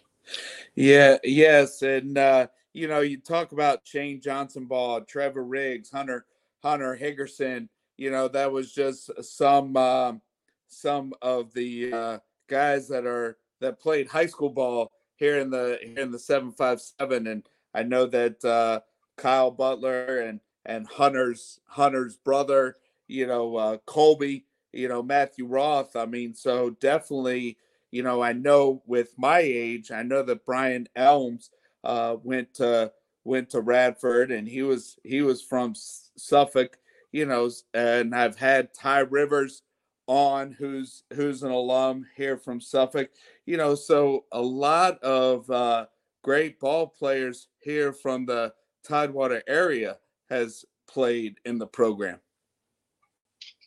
yeah 0.75 1.17
yes 1.25 1.81
and 1.81 2.19
uh 2.19 2.47
you 2.79 2.87
know, 2.87 3.01
you 3.01 3.19
talk 3.19 3.51
about 3.51 3.81
Shane 3.85 4.21
Johnson 4.21 4.67
Ball, 4.67 5.01
Trevor 5.01 5.45
Riggs, 5.45 5.91
Hunter 5.91 6.27
Hunter 6.63 6.97
Higgerson. 7.01 7.69
You 7.97 8.11
know, 8.11 8.29
that 8.29 8.53
was 8.53 8.73
just 8.73 9.11
some 9.25 9.77
um, 9.77 10.21
some 10.69 11.13
of 11.21 11.53
the 11.55 11.93
uh, 11.93 12.19
guys 12.49 12.87
that 12.89 13.05
are 13.05 13.37
that 13.61 13.81
played 13.81 14.07
high 14.07 14.27
school 14.27 14.51
ball 14.51 14.93
here 15.19 15.39
in 15.39 15.51
the 15.51 15.79
here 15.83 15.99
in 15.99 16.11
the 16.11 16.19
seven 16.19 16.53
five 16.53 16.81
seven, 16.81 17.27
and 17.27 17.47
I 17.75 17.83
know 17.83 18.07
that 18.07 18.43
uh, 18.45 18.81
Kyle 19.17 19.51
Butler 19.51 20.21
and 20.21 20.41
and 20.65 20.87
Hunter's 20.87 21.61
Hunter's 21.67 22.17
brother, 22.17 22.77
you 23.07 23.27
know, 23.27 23.57
uh, 23.57 23.77
Colby, 23.85 24.47
you 24.73 24.89
know, 24.89 25.03
Matthew 25.03 25.47
Roth. 25.47 25.97
I 25.97 26.07
mean, 26.07 26.35
so 26.35 26.71
definitely, 26.71 27.59
you 27.91 28.03
know, 28.03 28.23
I 28.23 28.33
know 28.33 28.83
with 28.87 29.13
my 29.17 29.41
age, 29.41 29.91
I 29.91 30.03
know 30.03 30.23
that 30.23 30.47
Brian 30.47 30.89
Elms 30.97 31.51
uh, 31.85 32.17
went 32.23 32.55
to 32.55 32.93
went 33.25 33.51
to 33.51 33.61
Radford, 33.61 34.31
and 34.31 34.49
he 34.49 34.63
was 34.63 34.99
he 35.03 35.23
was 35.23 35.43
from 35.43 35.75
Suffolk, 35.75 36.79
you 37.13 37.27
know, 37.27 37.51
and 37.75 38.15
I've 38.15 38.37
had 38.37 38.73
Ty 38.73 39.01
Rivers 39.01 39.63
on 40.09 40.53
who's 40.53 41.05
who's 41.13 41.43
an 41.43 41.53
alum 41.53 42.07
here 42.17 42.37
from 42.37 42.61
Suffolk, 42.61 43.11
you 43.47 43.57
know, 43.57 43.75
so 43.75 44.25
a 44.33 44.41
lot 44.41 45.01
of 45.05 45.49
uh, 45.51 45.87
great 46.25 46.59
ball 46.59 46.87
players 46.89 47.49
here 47.61 47.93
from 47.93 48.27
the 48.27 48.53
Tidewater 48.83 49.43
area 49.47 49.99
has 50.31 50.65
played 50.89 51.37
in 51.45 51.59
the 51.59 51.67
program. 51.67 52.19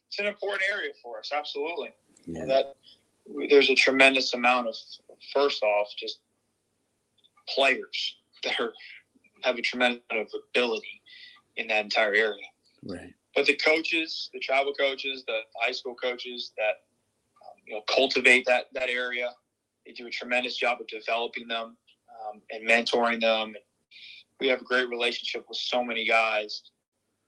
It's 0.08 0.20
an 0.20 0.26
important 0.26 0.64
area 0.70 0.92
for 1.02 1.20
us, 1.20 1.32
absolutely. 1.34 1.90
Yeah. 2.26 2.46
That 2.46 2.76
there's 3.50 3.70
a 3.70 3.76
tremendous 3.76 4.34
amount 4.34 4.68
of 4.68 4.76
first 5.34 5.64
off 5.64 5.88
just 5.98 6.20
players 7.48 8.16
that 8.44 8.60
are 8.60 8.74
have 9.44 9.58
a 9.58 9.62
tremendous 9.62 10.02
amount 10.10 10.28
of 10.28 10.42
ability 10.50 11.02
in 11.56 11.68
that 11.68 11.84
entire 11.84 12.14
area. 12.14 12.46
Right. 12.84 13.14
But 13.36 13.46
the 13.46 13.56
coaches, 13.56 14.30
the 14.34 14.40
travel 14.40 14.74
coaches, 14.74 15.24
the 15.26 15.40
high 15.62 15.72
school 15.72 15.96
coaches 15.96 16.52
that 16.58 16.84
um, 17.42 17.62
you 17.66 17.74
know 17.76 17.82
cultivate 17.88 18.46
that 18.46 18.66
that 18.74 18.90
area, 18.90 19.30
they 19.86 19.94
do 19.94 20.08
a 20.08 20.10
tremendous 20.10 20.58
job 20.58 20.80
of 20.82 20.88
developing 20.88 21.48
them 21.48 21.78
um, 22.30 22.42
and 22.52 22.68
mentoring 22.68 23.22
them. 23.22 23.54
We 24.40 24.48
have 24.48 24.62
a 24.62 24.66
great 24.66 24.90
relationship 24.90 25.46
with 25.48 25.58
so 25.58 25.84
many 25.84 26.06
guys, 26.06 26.64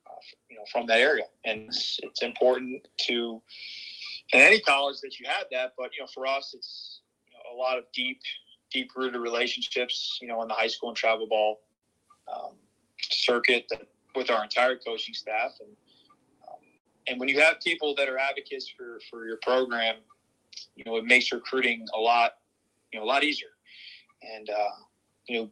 uh, 0.07 0.15
you 0.49 0.57
know, 0.57 0.63
from 0.71 0.87
that 0.87 0.99
area, 0.99 1.25
and 1.45 1.67
it's, 1.67 1.99
it's 2.01 2.21
important 2.21 2.87
to 3.07 3.41
in 4.33 4.41
any 4.41 4.59
college 4.59 4.97
that 5.01 5.19
you 5.19 5.27
have 5.27 5.45
that. 5.51 5.73
But 5.77 5.91
you 5.95 6.01
know, 6.01 6.07
for 6.13 6.27
us, 6.27 6.53
it's 6.53 7.01
you 7.27 7.37
know, 7.37 7.55
a 7.55 7.57
lot 7.57 7.77
of 7.77 7.85
deep, 7.93 8.19
deep 8.71 8.91
rooted 8.95 9.21
relationships. 9.21 10.19
You 10.21 10.27
know, 10.27 10.41
in 10.41 10.47
the 10.47 10.53
high 10.53 10.67
school 10.67 10.89
and 10.89 10.97
travel 10.97 11.27
ball 11.27 11.61
um, 12.33 12.53
circuit 13.01 13.65
that, 13.69 13.83
with 14.15 14.29
our 14.29 14.43
entire 14.43 14.75
coaching 14.75 15.13
staff, 15.13 15.53
and 15.59 15.69
and 17.07 17.19
when 17.19 17.29
you 17.29 17.39
have 17.41 17.59
people 17.59 17.95
that 17.95 18.09
are 18.09 18.17
advocates 18.17 18.71
for 18.75 18.99
for 19.09 19.25
your 19.27 19.37
program, 19.37 19.95
you 20.75 20.83
know, 20.85 20.97
it 20.97 21.05
makes 21.05 21.31
recruiting 21.31 21.85
a 21.95 21.99
lot, 21.99 22.33
you 22.91 22.99
know, 22.99 23.05
a 23.05 23.07
lot 23.07 23.23
easier. 23.23 23.49
And 24.35 24.49
uh, 24.49 24.69
you 25.27 25.41
know, 25.41 25.51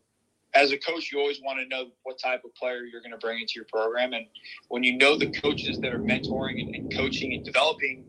as 0.53 0.71
a 0.71 0.77
coach, 0.77 1.11
you 1.11 1.19
always 1.19 1.41
want 1.41 1.59
to 1.59 1.67
know 1.67 1.91
what 2.03 2.19
type 2.19 2.43
of 2.43 2.53
player 2.55 2.83
you're 2.83 3.01
going 3.01 3.11
to 3.11 3.17
bring 3.17 3.39
into 3.39 3.53
your 3.55 3.65
program. 3.65 4.13
And 4.13 4.25
when 4.67 4.83
you 4.83 4.97
know 4.97 5.17
the 5.17 5.31
coaches 5.31 5.79
that 5.79 5.93
are 5.93 5.99
mentoring 5.99 6.61
and, 6.61 6.75
and 6.75 6.95
coaching 6.95 7.33
and 7.33 7.43
developing 7.43 8.05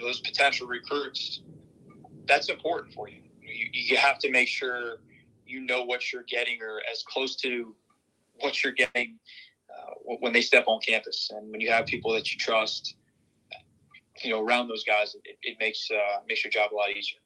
those 0.00 0.20
potential 0.20 0.66
recruits, 0.66 1.42
that's 2.26 2.48
important 2.48 2.94
for 2.94 3.08
you. 3.08 3.20
you. 3.40 3.68
You 3.72 3.96
have 3.96 4.18
to 4.20 4.30
make 4.30 4.48
sure 4.48 4.98
you 5.46 5.60
know 5.60 5.84
what 5.84 6.12
you're 6.12 6.24
getting 6.24 6.62
or 6.62 6.80
as 6.90 7.02
close 7.02 7.36
to 7.36 7.74
what 8.40 8.62
you're 8.62 8.72
getting 8.72 9.18
when 10.04 10.32
they 10.32 10.40
step 10.40 10.64
on 10.66 10.80
campus. 10.80 11.30
And 11.34 11.50
when 11.50 11.60
you 11.60 11.70
have 11.70 11.86
people 11.86 12.12
that 12.12 12.32
you 12.32 12.38
trust, 12.38 12.96
you 14.22 14.30
know, 14.30 14.40
around 14.40 14.68
those 14.68 14.84
guys, 14.84 15.14
it, 15.24 15.36
it 15.42 15.56
makes 15.58 15.90
uh, 15.90 16.20
makes 16.28 16.44
your 16.44 16.50
job 16.50 16.72
a 16.72 16.74
lot 16.74 16.90
easier. 16.90 17.18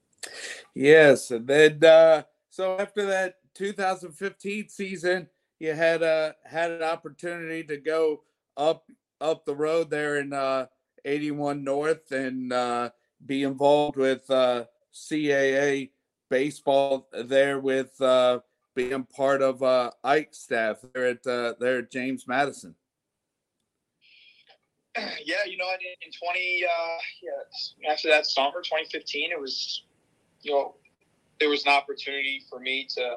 Yes, 0.75 1.31
and 1.31 1.47
then 1.47 1.85
uh, 1.85 2.23
so 2.49 2.79
after 2.79 3.07
that 3.07 3.37
2015 3.55 4.69
season, 4.69 5.29
you 5.59 5.73
had 5.75 6.03
a 6.03 6.35
had 6.45 6.71
an 6.71 6.83
opportunity 6.83 7.65
to 7.65 7.77
go 7.77 8.23
up 8.57 8.85
up 9.21 9.45
the 9.45 9.55
road 9.55 9.91
there 9.91 10.17
in 10.17 10.33
uh, 10.33 10.67
81 11.05 11.65
North 11.65 12.13
and 12.13 12.53
uh, 12.53 12.91
be 13.25 13.43
involved 13.43 13.97
with 13.97 14.29
uh, 14.31 14.65
CAA 14.95 15.91
baseball 16.31 17.09
there 17.25 17.59
with 17.59 18.01
uh, 18.01 18.41
being 18.79 19.03
part 19.05 19.43
of 19.43 19.61
uh, 19.61 19.91
Ike's 20.05 20.39
staff 20.39 20.77
there 20.95 21.07
at 21.07 21.27
uh, 21.27 21.55
there 21.59 21.79
at 21.79 21.91
James 21.91 22.29
Madison. 22.29 22.77
Yeah, 24.97 25.45
you 25.47 25.57
know, 25.57 25.67
in 26.03 26.13
20 26.13 26.65
uh, 26.65 26.99
yeah, 27.23 27.93
after 27.93 28.09
that 28.09 28.27
summer 28.27 28.63
2015, 28.63 29.33
it 29.33 29.41
was 29.41 29.83
you 30.43 30.53
know 30.53 30.77
there 31.41 31.49
was 31.49 31.65
an 31.65 31.73
opportunity 31.73 32.43
for 32.49 32.61
me 32.61 32.87
to 32.95 33.17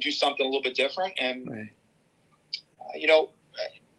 do 0.00 0.10
something 0.10 0.44
a 0.44 0.48
little 0.48 0.62
bit 0.62 0.74
different, 0.74 1.12
and 1.18 1.48
right. 1.48 1.70
uh, 2.80 2.96
you 2.96 3.06
know, 3.06 3.30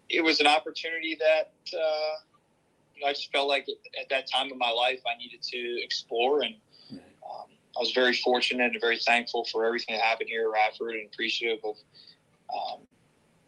it 0.10 0.24
was 0.24 0.40
an 0.40 0.48
opportunity 0.48 1.16
that 1.20 1.52
uh, 1.74 2.16
you 2.96 3.02
know, 3.02 3.08
I 3.08 3.14
just 3.14 3.32
felt 3.32 3.48
like 3.48 3.68
at 4.00 4.10
that 4.10 4.28
time 4.30 4.52
of 4.52 4.58
my 4.58 4.72
life 4.72 5.00
I 5.08 5.16
needed 5.18 5.44
to 5.44 5.84
explore, 5.84 6.42
and 6.42 6.56
I 7.76 7.80
was 7.80 7.92
very 7.92 8.14
fortunate 8.14 8.72
and 8.72 8.82
very 8.82 8.98
thankful 8.98 9.46
for 9.46 9.66
everything 9.66 9.96
that 9.96 10.04
happened 10.04 10.30
here 10.30 10.44
at 10.44 10.52
Radford, 10.52 10.96
and 10.96 11.08
appreciative 11.12 11.64
of 11.64 11.76
um, 12.54 12.80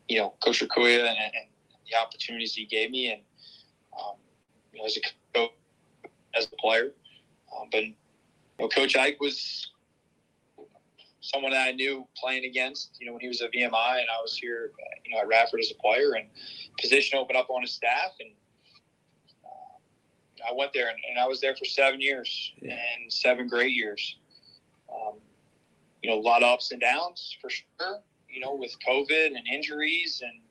you 0.07 0.19
know 0.19 0.33
Coach 0.43 0.61
Raccuia 0.61 0.99
and, 0.99 1.17
and, 1.17 1.47
the 1.91 1.97
opportunities 1.97 2.53
he 2.53 2.65
gave 2.65 2.89
me, 2.89 3.11
and 3.11 3.21
um, 3.99 4.15
you 4.71 4.79
know, 4.79 4.85
as 4.85 4.95
a 4.95 5.01
coach, 5.33 5.51
as 6.33 6.45
a 6.45 6.55
player, 6.55 6.93
um, 7.53 7.67
but 7.69 7.83
know, 8.61 8.69
Coach 8.69 8.95
Ike 8.95 9.17
was 9.19 9.71
someone 11.21 11.51
that 11.51 11.67
I 11.67 11.71
knew 11.71 12.07
playing 12.17 12.45
against, 12.45 12.97
you 12.99 13.05
know, 13.05 13.13
when 13.13 13.21
he 13.21 13.27
was 13.27 13.41
at 13.41 13.51
VMI 13.51 13.99
and 13.99 14.07
I 14.09 14.21
was 14.21 14.35
here, 14.35 14.71
you 15.05 15.13
know, 15.13 15.21
at 15.21 15.27
Radford 15.27 15.59
as 15.59 15.71
a 15.71 15.81
player 15.81 16.13
and 16.13 16.27
position 16.79 17.19
opened 17.19 17.37
up 17.37 17.49
on 17.49 17.61
his 17.61 17.71
staff. 17.71 18.11
And 18.19 18.31
I 20.47 20.53
went 20.53 20.73
there 20.73 20.89
and, 20.89 20.97
and, 21.09 21.19
I 21.19 21.27
was 21.27 21.41
there 21.41 21.55
for 21.55 21.65
seven 21.65 22.01
years 22.01 22.53
yeah. 22.61 22.73
and 22.73 23.11
seven 23.11 23.47
great 23.47 23.71
years. 23.73 24.17
Um, 24.91 25.15
you 26.01 26.09
know, 26.09 26.17
a 26.17 26.21
lot 26.21 26.43
of 26.43 26.49
ups 26.49 26.71
and 26.71 26.81
downs 26.81 27.37
for 27.41 27.49
sure, 27.49 27.99
you 28.29 28.39
know, 28.39 28.55
with 28.55 28.75
COVID 28.87 29.27
and 29.27 29.47
injuries 29.51 30.21
and, 30.23 30.41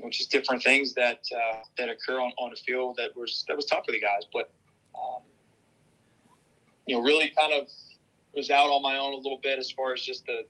which 0.00 0.20
is 0.20 0.26
different 0.26 0.62
things 0.62 0.92
that, 0.94 1.20
uh, 1.34 1.58
that 1.78 1.88
occur 1.88 2.20
on, 2.20 2.32
on 2.38 2.50
the 2.50 2.56
field 2.56 2.96
that 2.96 3.16
was, 3.16 3.44
that 3.48 3.56
was 3.56 3.64
tough 3.66 3.84
for 3.86 3.92
the 3.92 4.00
guys. 4.00 4.22
But, 4.32 4.50
um, 4.94 5.22
you 6.86 6.96
know, 6.96 7.02
really 7.02 7.32
kind 7.38 7.52
of 7.52 7.68
was 8.34 8.50
out 8.50 8.68
on 8.68 8.82
my 8.82 8.98
own 8.98 9.14
a 9.14 9.16
little 9.16 9.38
bit 9.42 9.58
as 9.58 9.70
far 9.70 9.94
as 9.94 10.02
just 10.02 10.26
the, 10.26 10.44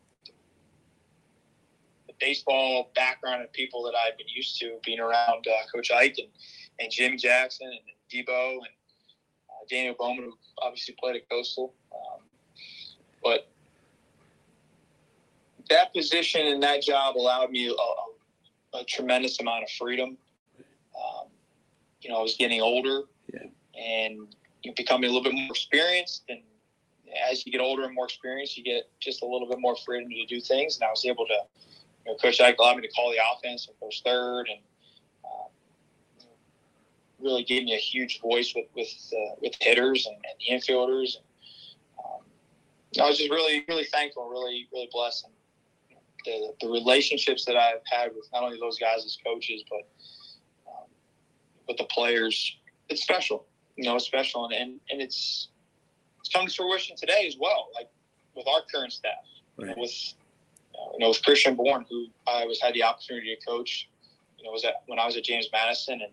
the 2.07 2.15
baseball 2.19 2.91
background 2.95 3.43
and 3.43 3.53
people 3.53 3.83
that 3.85 3.95
I've 3.95 4.17
been 4.17 4.29
used 4.29 4.59
to 4.61 4.79
being 4.85 4.99
around 4.99 5.47
uh, 5.47 5.67
Coach 5.73 5.91
Ike 5.91 6.17
and, 6.19 6.29
and 6.79 6.91
Jimmy 6.91 7.17
Jackson 7.17 7.69
and 7.69 7.81
Debo 8.13 8.53
and 8.55 8.61
uh, 8.61 9.65
Daniel 9.71 9.95
Bowman, 9.99 10.25
who 10.25 10.35
obviously 10.63 10.97
played 10.99 11.17
at 11.17 11.29
Coastal. 11.29 11.73
Um, 11.93 12.21
but 13.23 13.49
that 15.71 15.95
position 15.95 16.47
and 16.47 16.63
that 16.63 16.83
job 16.83 17.17
allowed 17.17 17.51
me 17.51 17.69
a, 17.69 18.77
a, 18.77 18.85
tremendous 18.85 19.41
amount 19.41 19.63
of 19.63 19.71
freedom. 19.71 20.19
Um, 20.95 21.29
you 22.03 22.11
know, 22.11 22.19
I 22.19 22.23
was 22.23 22.37
getting 22.37 22.61
older, 22.61 23.03
yeah. 23.33 23.41
and 23.81 24.35
you're 24.63 24.75
becoming 24.75 25.09
a 25.09 25.13
little 25.13 25.23
bit 25.23 25.35
more 25.35 25.51
experienced 25.51 26.25
and 26.29 26.41
as 27.31 27.45
you 27.45 27.53
get 27.53 27.61
older 27.61 27.85
and 27.85 27.95
more 27.95 28.07
experienced, 28.07 28.57
you 28.57 28.65
get 28.65 28.89
just 29.01 29.23
a 29.23 29.27
little 29.27 29.49
bit 29.49 29.59
more 29.61 29.77
freedom 29.77 30.09
to 30.11 30.27
do 30.27 30.41
things. 30.41 30.77
And 30.77 30.85
I 30.85 30.91
was 30.91 31.05
able 31.05 31.27
to, 31.27 31.39
you 32.05 32.13
know, 32.13 32.17
Coach 32.17 32.41
Ike 32.41 32.57
allowed 32.59 32.77
me 32.77 32.83
to 32.83 32.93
call 32.93 33.11
the 33.11 33.19
offense 33.33 33.69
and 33.69 33.79
coach 33.81 34.03
third, 34.05 34.49
and 34.49 34.61
really 37.21 37.45
gave 37.45 37.65
me 37.65 37.75
a 37.75 37.79
huge 37.79 38.21
voice 38.21 38.53
with 38.55 38.67
with 38.75 39.13
uh, 39.13 39.35
with 39.41 39.55
hitters 39.61 40.07
and, 40.07 40.17
and, 40.17 40.35
the 40.41 40.55
infielders. 40.55 41.17
And, 41.17 41.25
um, 42.05 43.05
I 43.05 43.09
was 43.09 43.19
just 43.19 43.31
really 43.31 43.65
really 43.69 43.85
thankful, 43.85 44.29
really 44.29 44.69
really 44.73 44.89
blessed. 44.93 45.27
And, 45.27 45.35
the, 46.25 46.55
the 46.63 46.69
relationships 46.69 47.45
that 47.45 47.55
I've 47.55 47.83
had 47.85 48.13
with 48.17 48.27
not 48.33 48.45
only 48.45 48.59
those 48.59 48.79
guys 48.79 49.05
as 49.05 49.19
coaches, 49.23 49.63
but 49.69 49.87
um, 50.67 50.87
with 51.69 51.77
the 51.77 51.85
players, 51.85 52.57
it's 52.89 53.03
special 53.03 53.45
you 53.77 53.85
know, 53.85 53.97
it's 53.97 54.05
special, 54.05 54.47
and, 54.47 54.55
and, 54.55 54.81
and 54.91 55.01
it's 55.01 55.49
it's 56.21 56.29
come 56.31 56.47
to 56.47 56.53
fruition 56.53 56.97
today 56.97 57.27
as 57.27 57.37
well. 57.39 57.69
Like 57.75 57.89
with 58.35 58.47
our 58.47 58.61
current 58.73 58.93
staff, 58.93 59.13
right. 59.57 59.69
you 59.69 59.75
know, 59.75 59.83
with 59.83 60.15
uh, 60.75 60.93
you 60.93 60.99
know 61.01 61.09
with 61.09 61.23
Christian 61.23 61.57
Bourne, 61.57 61.85
who 61.89 62.07
I 62.27 62.43
always 62.43 62.61
had 62.61 62.75
the 62.75 62.83
opportunity 62.83 63.35
to 63.35 63.47
coach. 63.47 63.89
You 64.39 64.45
know, 64.45 64.53
was 64.53 64.65
at 64.65 64.83
when 64.87 64.99
I 64.99 65.07
was 65.07 65.17
at 65.17 65.25
James 65.25 65.49
Madison, 65.53 66.01
and 66.03 66.13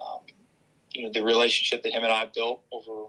um, 0.00 0.20
you 0.92 1.04
know 1.04 1.12
the 1.12 1.22
relationship 1.22 1.82
that 1.82 1.92
him 1.92 2.04
and 2.04 2.12
I 2.12 2.26
built 2.34 2.62
over 2.72 3.08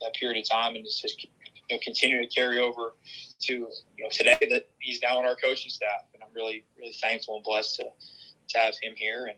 that 0.00 0.14
period 0.14 0.40
of 0.40 0.48
time, 0.48 0.76
and 0.76 0.84
it's 0.84 1.00
just 1.00 1.22
you 1.24 1.30
know, 1.70 1.78
continue 1.82 2.20
to 2.20 2.26
carry 2.28 2.60
over 2.60 2.94
to 3.40 3.52
you 3.52 3.68
know 3.98 4.10
today 4.10 4.38
that 4.50 4.68
he's 4.78 5.00
now 5.02 5.18
on 5.18 5.24
our 5.24 5.36
coaching 5.36 5.70
staff, 5.70 6.02
and 6.14 6.22
I'm 6.22 6.30
really 6.34 6.64
really 6.78 6.94
thankful 7.00 7.36
and 7.36 7.44
blessed 7.44 7.76
to 7.76 7.84
to 8.48 8.58
have 8.58 8.74
him 8.82 8.94
here 8.96 9.26
and 9.26 9.36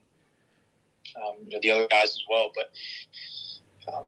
um, 1.16 1.34
you 1.46 1.50
know, 1.50 1.58
the 1.62 1.70
other 1.70 1.88
guys 1.88 2.10
as 2.10 2.22
well. 2.28 2.50
But 2.54 3.92
um, 3.92 4.04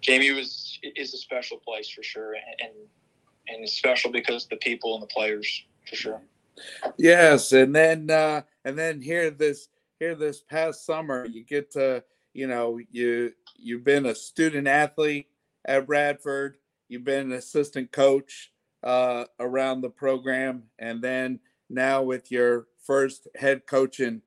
Jamie 0.00 0.32
was 0.32 0.78
is 0.82 1.14
a 1.14 1.18
special 1.18 1.58
place 1.58 1.88
for 1.88 2.02
sure, 2.02 2.34
and 2.34 2.70
and, 3.48 3.64
it's 3.64 3.74
special 3.74 4.10
because 4.10 4.46
the 4.46 4.56
people 4.56 4.94
and 4.94 5.02
the 5.02 5.06
players 5.08 5.64
for 5.88 5.96
sure. 5.96 6.22
Yes, 6.96 7.52
and 7.52 7.74
then 7.74 8.10
uh, 8.10 8.42
and 8.64 8.78
then 8.78 9.00
here 9.00 9.30
this 9.30 9.68
here 10.02 10.16
this 10.16 10.40
past 10.40 10.84
summer, 10.84 11.24
you 11.26 11.44
get 11.44 11.70
to 11.70 12.02
you 12.34 12.48
know 12.48 12.80
you 12.90 13.32
you've 13.56 13.84
been 13.84 14.06
a 14.06 14.14
student 14.16 14.66
athlete 14.66 15.28
at 15.64 15.88
Radford, 15.88 16.56
you've 16.88 17.04
been 17.04 17.30
an 17.30 17.38
assistant 17.38 17.92
coach 17.92 18.50
uh, 18.82 19.26
around 19.38 19.80
the 19.80 19.90
program, 19.90 20.64
and 20.80 21.00
then 21.00 21.38
now 21.70 22.02
with 22.02 22.32
your 22.32 22.66
first 22.84 23.28
head 23.36 23.64
coaching 23.68 24.22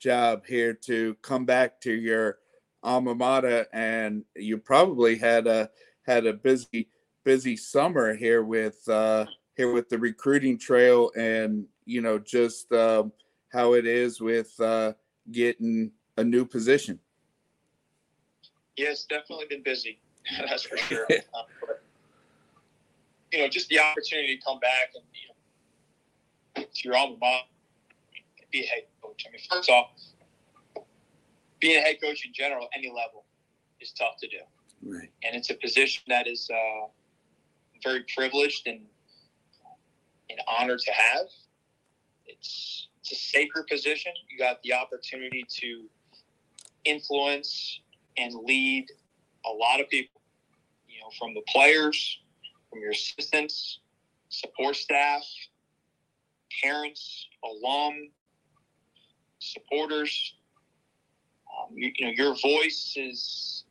job 0.00 0.44
here 0.46 0.74
to 0.74 1.14
come 1.22 1.44
back 1.44 1.80
to 1.82 1.92
your 1.92 2.38
alma 2.82 3.14
mater, 3.14 3.66
and 3.72 4.24
you 4.34 4.58
probably 4.58 5.16
had 5.16 5.46
a 5.46 5.70
had 6.06 6.26
a 6.26 6.32
busy 6.32 6.88
busy 7.24 7.56
summer 7.56 8.16
here 8.16 8.42
with 8.42 8.82
uh, 8.88 9.26
here 9.54 9.72
with 9.72 9.88
the 9.90 9.98
recruiting 9.98 10.58
trail, 10.58 11.12
and 11.16 11.66
you 11.84 12.00
know 12.00 12.18
just 12.18 12.72
um, 12.72 13.12
how 13.52 13.74
it 13.74 13.86
is 13.86 14.20
with 14.20 14.58
uh, 14.58 14.92
getting 15.32 15.92
a 16.16 16.24
new 16.24 16.44
position. 16.44 16.98
Yeah, 18.76 18.90
it's 18.90 19.04
definitely 19.04 19.46
been 19.48 19.62
busy. 19.62 20.00
That's 20.48 20.62
for 20.62 20.76
sure. 20.76 21.06
um, 21.34 21.44
but, 21.60 21.82
you 23.32 23.40
know, 23.40 23.48
just 23.48 23.68
the 23.68 23.78
opportunity 23.78 24.36
to 24.36 24.42
come 24.42 24.58
back 24.60 24.90
and 24.94 25.04
you 25.12 26.62
know, 26.62 26.68
to 26.74 26.88
your 26.88 26.96
alma 26.96 27.16
mater, 27.20 27.44
be 28.50 28.60
a 28.60 28.66
head 28.66 28.82
coach. 29.02 29.24
I 29.26 29.30
mean, 29.30 29.40
first 29.50 29.70
off, 29.70 29.90
being 31.60 31.78
a 31.78 31.80
head 31.80 31.96
coach 32.02 32.24
in 32.24 32.32
general, 32.32 32.68
any 32.76 32.88
level, 32.88 33.24
is 33.80 33.92
tough 33.92 34.16
to 34.20 34.28
do. 34.28 34.38
Right. 34.82 35.10
And 35.24 35.36
it's 35.36 35.50
a 35.50 35.54
position 35.54 36.02
that 36.08 36.26
is 36.26 36.50
uh, 36.52 36.88
very 37.82 38.04
privileged 38.14 38.66
and 38.66 38.80
an 40.30 40.36
honor 40.48 40.76
to 40.76 40.92
have. 40.92 41.26
It's 42.26 42.88
it's 43.00 43.12
a 43.12 43.14
sacred 43.14 43.66
position. 43.66 44.12
You 44.28 44.38
got 44.38 44.62
the 44.62 44.74
opportunity 44.74 45.44
to 45.60 45.84
influence 46.84 47.80
and 48.16 48.34
lead 48.44 48.86
a 49.46 49.50
lot 49.50 49.80
of 49.80 49.88
people. 49.88 50.20
You 50.88 51.00
know, 51.00 51.10
from 51.18 51.34
the 51.34 51.42
players, 51.48 52.20
from 52.68 52.80
your 52.80 52.90
assistants, 52.90 53.80
support 54.28 54.76
staff, 54.76 55.22
parents, 56.62 57.28
alum, 57.44 58.10
supporters. 59.38 60.34
Um, 61.50 61.74
you, 61.74 61.92
you 61.96 62.06
know, 62.06 62.12
your 62.12 62.36
voice 62.36 62.94
is 62.96 63.64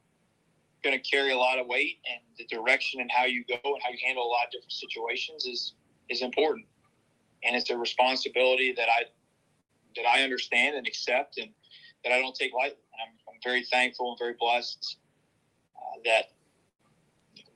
going 0.83 0.99
to 0.99 1.09
carry 1.09 1.31
a 1.31 1.37
lot 1.37 1.59
of 1.59 1.67
weight, 1.67 1.99
and 2.09 2.19
the 2.37 2.45
direction 2.45 3.01
and 3.01 3.11
how 3.11 3.25
you 3.25 3.43
go 3.47 3.57
and 3.63 3.81
how 3.83 3.89
you 3.91 3.97
handle 4.05 4.23
a 4.23 4.27
lot 4.27 4.45
of 4.45 4.51
different 4.51 4.71
situations 4.71 5.45
is 5.45 5.73
is 6.09 6.21
important. 6.21 6.65
And 7.43 7.55
it's 7.55 7.69
a 7.69 7.77
responsibility 7.77 8.73
that 8.75 8.89
I 8.89 9.03
that 10.01 10.07
I 10.07 10.23
understand 10.23 10.75
and 10.75 10.87
accept, 10.87 11.37
and 11.37 11.49
that 12.03 12.13
I 12.13 12.19
don't 12.19 12.35
take 12.35 12.53
lightly. 12.53 12.77
I'm, 13.01 13.13
I'm 13.27 13.39
very 13.43 13.63
thankful 13.65 14.09
and 14.09 14.19
very 14.19 14.35
blessed 14.39 14.97
uh, 15.75 15.99
that 16.05 16.25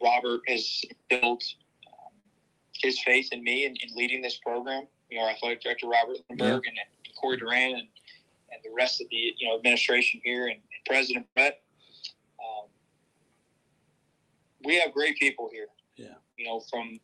Robert 0.01 0.41
has 0.47 0.81
built 1.09 1.43
um, 1.87 2.13
his 2.73 2.99
faith 3.03 3.29
in 3.31 3.43
me 3.43 3.65
in, 3.65 3.71
in, 3.71 3.95
leading 3.95 4.21
this 4.21 4.37
program. 4.37 4.87
You 5.09 5.19
know, 5.19 5.25
our 5.25 5.31
athletic 5.31 5.61
director 5.61 5.87
Robert 5.87 6.17
Lineburg 6.29 6.39
yeah. 6.39 6.53
and, 6.53 6.77
and 7.05 7.15
Corey 7.19 7.37
Duran 7.37 7.71
and, 7.71 7.87
and 8.51 8.61
the 8.63 8.71
rest 8.75 9.01
of 9.01 9.07
the 9.09 9.33
you 9.37 9.47
know 9.47 9.55
administration 9.55 10.21
here 10.23 10.47
and, 10.47 10.55
and 10.55 10.85
President 10.85 11.25
Brett. 11.35 11.61
Um, 12.39 12.67
we 14.63 14.79
have 14.79 14.93
great 14.93 15.17
people 15.17 15.49
here. 15.51 15.67
Yeah. 15.95 16.15
You 16.37 16.45
know, 16.45 16.61
from 16.69 16.99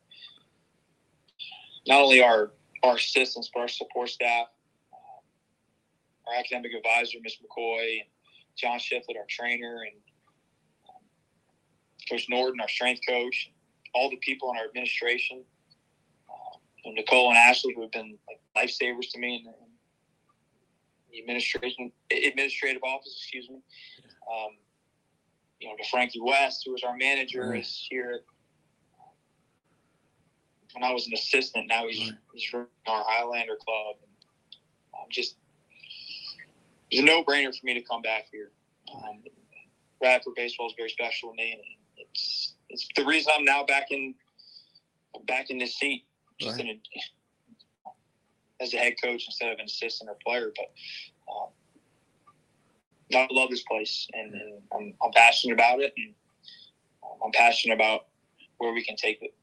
not 1.87 2.01
only 2.01 2.21
our 2.21 2.51
our 2.83 2.95
assistants 2.95 3.49
but 3.53 3.61
our 3.61 3.67
support 3.67 4.09
staff, 4.09 4.47
our 6.29 6.39
academic 6.39 6.71
advisor, 6.73 7.17
Ms. 7.21 7.37
McCoy, 7.37 7.99
and 8.01 8.09
John 8.55 8.79
Shiflett, 8.79 9.17
our 9.17 9.25
trainer, 9.29 9.83
and 9.83 9.97
um, 10.87 11.01
Coach 12.09 12.27
Norton, 12.29 12.59
our 12.61 12.69
strength 12.69 13.01
coach, 13.07 13.51
all 13.93 14.09
the 14.09 14.17
people 14.17 14.51
in 14.51 14.57
our 14.57 14.65
administration, 14.65 15.43
and 16.85 16.95
Nicole 16.95 17.29
and 17.29 17.37
Ashley, 17.37 17.73
who 17.75 17.81
have 17.81 17.91
been 17.91 18.17
like 18.27 18.65
lifesavers 18.65 19.11
to 19.11 19.19
me 19.19 19.37
in 19.37 19.43
the, 19.43 19.49
in 19.49 19.67
the 21.11 21.19
administration 21.19 21.91
administrative 22.11 22.81
office. 22.83 23.15
Excuse 23.17 23.49
me. 23.49 23.57
Um, 24.31 24.51
you 25.59 25.67
know, 25.67 25.75
to 25.75 25.89
Frankie 25.89 26.21
West, 26.21 26.63
who 26.65 26.71
was 26.71 26.83
our 26.83 26.95
manager, 26.95 27.49
right. 27.49 27.59
is 27.59 27.87
here. 27.89 28.21
When 30.73 30.83
I 30.83 30.93
was 30.93 31.07
an 31.07 31.13
assistant, 31.13 31.67
now 31.67 31.87
he's 31.87 32.13
he's 32.33 32.45
from 32.45 32.67
our 32.87 33.03
Highlander 33.05 33.57
club. 33.57 33.95
And, 34.01 34.11
um, 34.93 35.07
just 35.09 35.35
it's 36.91 37.01
a 37.01 37.03
no 37.03 37.23
brainer 37.23 37.57
for 37.57 37.65
me 37.65 37.73
to 37.73 37.81
come 37.81 38.01
back 38.01 38.27
here. 38.31 38.51
Um, 38.93 39.21
Radford 40.01 40.35
baseball 40.35 40.67
is 40.67 40.73
very 40.77 40.89
special 40.89 41.31
to 41.31 41.35
me, 41.35 41.53
and 41.53 41.61
it's 41.97 42.53
it's 42.69 42.87
the 42.95 43.05
reason 43.05 43.31
I'm 43.35 43.45
now 43.45 43.63
back 43.63 43.91
in 43.91 44.15
back 45.27 45.49
in 45.49 45.57
this 45.57 45.75
seat, 45.75 46.05
just 46.39 46.57
right. 46.57 46.65
in 46.65 46.69
a, 46.69 48.63
as 48.63 48.73
a 48.73 48.77
head 48.77 48.93
coach 49.01 49.25
instead 49.27 49.51
of 49.51 49.59
an 49.59 49.65
assistant 49.65 50.09
or 50.09 50.17
player. 50.25 50.51
But 50.55 50.71
um, 51.33 51.49
I 53.13 53.27
love 53.31 53.49
this 53.49 53.63
place, 53.63 54.07
and, 54.13 54.33
and 54.33 54.61
I'm, 54.73 54.93
I'm, 55.03 55.11
passionate 55.11 55.53
about 55.53 55.81
it, 55.81 55.93
and 55.97 56.13
um, 57.03 57.17
I'm 57.25 57.31
passionate 57.31 57.73
about 57.75 58.05
where 58.57 58.71
we 58.73 58.83
can 58.83 58.95
take 58.95 59.21
it. 59.21 59.33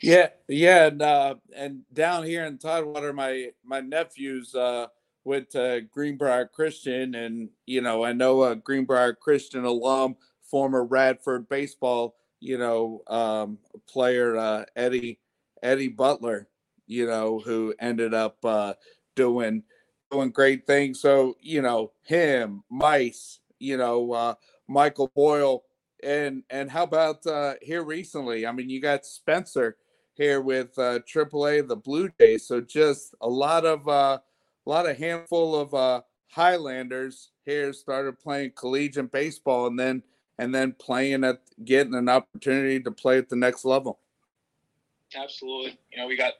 Yeah, 0.00 0.28
yeah, 0.48 0.86
and 0.86 1.02
uh, 1.02 1.34
and 1.54 1.82
down 1.92 2.24
here 2.24 2.44
in 2.44 2.58
Tidewater, 2.58 3.12
my 3.12 3.50
my 3.64 3.80
nephews 3.80 4.54
uh, 4.54 4.88
to 5.24 5.82
Greenbrier 5.90 6.46
Christian, 6.46 7.14
and 7.14 7.50
you 7.66 7.80
know 7.80 8.04
I 8.04 8.12
know 8.12 8.44
a 8.44 8.56
Greenbrier 8.56 9.14
Christian 9.14 9.64
alum, 9.64 10.16
former 10.42 10.84
Radford 10.84 11.48
baseball, 11.48 12.16
you 12.40 12.58
know, 12.58 13.02
um, 13.06 13.58
player 13.88 14.36
uh, 14.36 14.64
Eddie 14.76 15.18
Eddie 15.62 15.88
Butler, 15.88 16.48
you 16.86 17.06
know, 17.06 17.40
who 17.40 17.74
ended 17.80 18.12
up 18.12 18.44
uh, 18.44 18.74
doing 19.16 19.62
doing 20.10 20.30
great 20.30 20.66
things. 20.66 21.00
So 21.00 21.36
you 21.40 21.62
know 21.62 21.92
him, 22.02 22.62
Mice, 22.70 23.40
you 23.58 23.76
know 23.76 24.12
uh, 24.12 24.34
Michael 24.68 25.10
Boyle, 25.14 25.64
and 26.02 26.42
and 26.50 26.70
how 26.70 26.84
about 26.84 27.26
uh, 27.26 27.54
here 27.62 27.82
recently? 27.82 28.46
I 28.46 28.52
mean, 28.52 28.68
you 28.68 28.80
got 28.80 29.06
Spencer 29.06 29.76
here 30.14 30.40
with 30.40 30.78
uh, 30.78 31.00
AAA, 31.00 31.66
the 31.66 31.76
Blue 31.76 32.10
Jays. 32.20 32.46
So 32.46 32.60
just 32.60 33.14
a 33.20 33.28
lot 33.28 33.64
of 33.64 33.88
uh, 33.88 34.18
a 34.66 34.70
lot 34.70 34.88
of 34.88 34.96
handful 34.96 35.58
of 35.58 35.74
uh, 35.74 36.02
Highlanders 36.28 37.30
here 37.44 37.72
started 37.72 38.18
playing 38.18 38.52
collegiate 38.56 39.12
baseball, 39.12 39.66
and 39.66 39.78
then 39.78 40.02
and 40.38 40.54
then 40.54 40.72
playing 40.72 41.24
at 41.24 41.40
getting 41.64 41.94
an 41.94 42.08
opportunity 42.08 42.80
to 42.80 42.90
play 42.90 43.18
at 43.18 43.28
the 43.28 43.36
next 43.36 43.64
level. 43.64 43.98
Absolutely, 45.16 45.78
you 45.92 45.98
know 45.98 46.06
we 46.06 46.16
got 46.16 46.34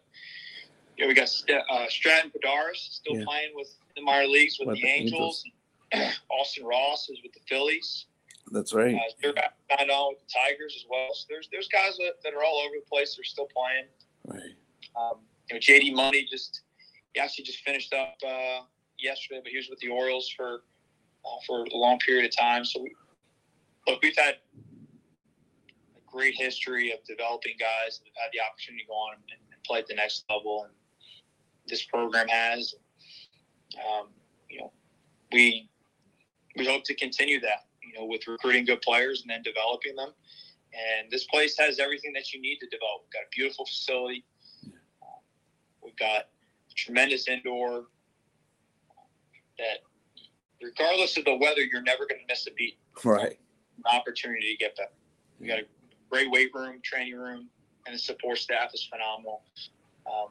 you 0.96 1.04
know, 1.04 1.08
we 1.08 1.14
got 1.14 1.28
uh, 1.70 1.86
Stratton 1.88 2.30
Podaris 2.30 2.76
still 2.76 3.16
yeah. 3.16 3.24
playing 3.24 3.50
with 3.54 3.74
the 3.96 4.02
minor 4.02 4.28
leagues 4.28 4.58
with, 4.58 4.68
with 4.68 4.76
the, 4.76 4.82
the, 4.82 4.88
Angels. 4.88 5.44
Angels. 5.92 6.18
Austin 6.30 6.64
Ross 6.64 7.08
is 7.08 7.18
with 7.22 7.32
the 7.32 7.40
Phillies. 7.48 8.06
That's 8.50 8.74
right. 8.74 8.94
Uh, 8.94 8.98
they're 9.22 9.34
signed 9.70 9.90
on 9.90 10.12
with 10.12 10.20
the 10.20 10.32
Tigers 10.32 10.74
as 10.76 10.84
well. 10.90 11.08
So 11.14 11.26
there's 11.28 11.48
there's 11.50 11.68
guys 11.68 11.96
that, 11.96 12.14
that 12.22 12.34
are 12.34 12.44
all 12.44 12.58
over 12.58 12.74
the 12.78 12.88
place. 12.88 13.16
They're 13.16 13.24
still 13.24 13.48
playing. 13.54 13.86
Right. 14.26 14.54
Um, 14.96 15.18
you 15.48 15.54
know, 15.54 15.60
JD 15.60 15.94
Money 15.94 16.26
just 16.30 16.62
he 17.14 17.42
just 17.42 17.60
finished 17.60 17.92
up 17.92 18.14
uh, 18.26 18.60
yesterday, 18.98 19.40
but 19.42 19.50
he 19.50 19.56
was 19.56 19.68
with 19.68 19.78
the 19.78 19.88
Orioles 19.88 20.32
for 20.36 20.62
uh, 21.24 21.38
for 21.46 21.64
a 21.64 21.76
long 21.76 21.98
period 21.98 22.24
of 22.24 22.36
time. 22.36 22.64
So 22.64 22.82
we, 22.82 22.94
look, 23.86 24.00
we've 24.02 24.16
had 24.16 24.36
a 25.96 26.10
great 26.10 26.34
history 26.36 26.92
of 26.92 26.98
developing 27.04 27.54
guys 27.58 27.98
that 27.98 28.06
have 28.06 28.24
had 28.24 28.30
the 28.32 28.40
opportunity 28.40 28.84
to 28.84 28.88
go 28.88 28.94
on 28.94 29.14
and, 29.14 29.40
and 29.52 29.62
play 29.64 29.78
at 29.78 29.86
the 29.86 29.94
next 29.94 30.24
level, 30.28 30.64
and 30.64 30.72
this 31.66 31.84
program 31.84 32.28
has. 32.28 32.74
Um, 33.74 34.08
you 34.50 34.60
know, 34.60 34.72
we 35.32 35.68
we 36.56 36.66
hope 36.66 36.84
to 36.84 36.94
continue 36.94 37.40
that. 37.40 37.66
You 37.82 38.00
know, 38.00 38.06
with 38.06 38.26
recruiting 38.26 38.64
good 38.64 38.82
players 38.82 39.22
and 39.22 39.30
then 39.30 39.42
developing 39.42 39.94
them. 39.94 40.10
And 40.74 41.10
this 41.10 41.24
place 41.24 41.56
has 41.58 41.78
everything 41.78 42.12
that 42.14 42.32
you 42.32 42.40
need 42.40 42.58
to 42.58 42.66
develop. 42.66 43.02
We've 43.04 43.12
got 43.12 43.22
a 43.22 43.30
beautiful 43.30 43.64
facility. 43.64 44.24
We've 45.82 45.96
got 45.96 46.24
tremendous 46.74 47.28
indoor. 47.28 47.84
That, 49.58 49.78
regardless 50.62 51.16
of 51.16 51.24
the 51.24 51.36
weather, 51.36 51.62
you're 51.62 51.82
never 51.82 52.06
going 52.06 52.20
to 52.20 52.26
miss 52.28 52.46
a 52.46 52.52
beat. 52.52 52.76
Right. 53.04 53.38
An 53.78 53.98
opportunity 53.98 54.52
to 54.52 54.56
get 54.58 54.76
better. 54.76 54.90
We 55.38 55.46
got 55.46 55.58
a 55.58 55.66
great 56.10 56.30
weight 56.30 56.50
room, 56.54 56.80
training 56.82 57.16
room, 57.16 57.48
and 57.86 57.94
the 57.94 57.98
support 57.98 58.38
staff 58.38 58.70
is 58.74 58.88
phenomenal. 58.90 59.42
Um, 60.06 60.28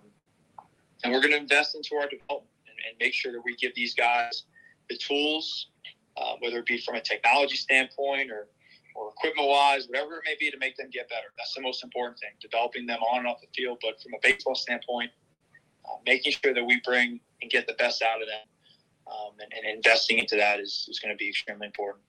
and 1.03 1.13
we're 1.13 1.21
going 1.21 1.31
to 1.31 1.37
invest 1.37 1.75
into 1.75 1.95
our 1.95 2.07
development 2.07 2.49
and, 2.67 2.75
and, 2.87 2.95
make 2.99 3.13
sure 3.13 3.31
that 3.31 3.41
we 3.43 3.55
give 3.55 3.73
these 3.75 3.93
guys 3.93 4.43
the 4.89 4.97
tools, 4.97 5.67
uh, 6.17 6.33
whether 6.39 6.59
it 6.59 6.65
be 6.65 6.77
from 6.77 6.95
a 6.95 7.01
technology 7.01 7.55
standpoint 7.55 8.31
or 8.31 8.47
or 8.95 9.09
equipment 9.09 9.47
wise, 9.47 9.87
whatever 9.87 10.17
it 10.17 10.23
may 10.25 10.35
be, 10.39 10.51
to 10.51 10.57
make 10.57 10.77
them 10.77 10.89
get 10.91 11.09
better. 11.09 11.33
That's 11.37 11.53
the 11.53 11.61
most 11.61 11.83
important 11.83 12.19
thing, 12.19 12.29
developing 12.39 12.85
them 12.85 12.99
on 13.01 13.19
and 13.19 13.27
off 13.27 13.41
the 13.41 13.47
field. 13.55 13.79
But 13.81 14.01
from 14.01 14.13
a 14.13 14.19
baseball 14.21 14.55
standpoint, 14.55 15.11
uh, 15.85 15.97
making 16.05 16.31
sure 16.31 16.53
that 16.53 16.63
we 16.63 16.81
bring 16.85 17.19
and 17.41 17.51
get 17.51 17.67
the 17.67 17.73
best 17.73 18.01
out 18.01 18.21
of 18.21 18.27
them 18.27 18.47
um, 19.07 19.31
and, 19.39 19.51
and, 19.53 19.75
investing 19.75 20.19
into 20.19 20.35
that 20.35 20.59
is, 20.59 20.87
is 20.89 20.99
going 20.99 21.13
to 21.13 21.17
be 21.17 21.29
extremely 21.29 21.67
important. 21.67 22.03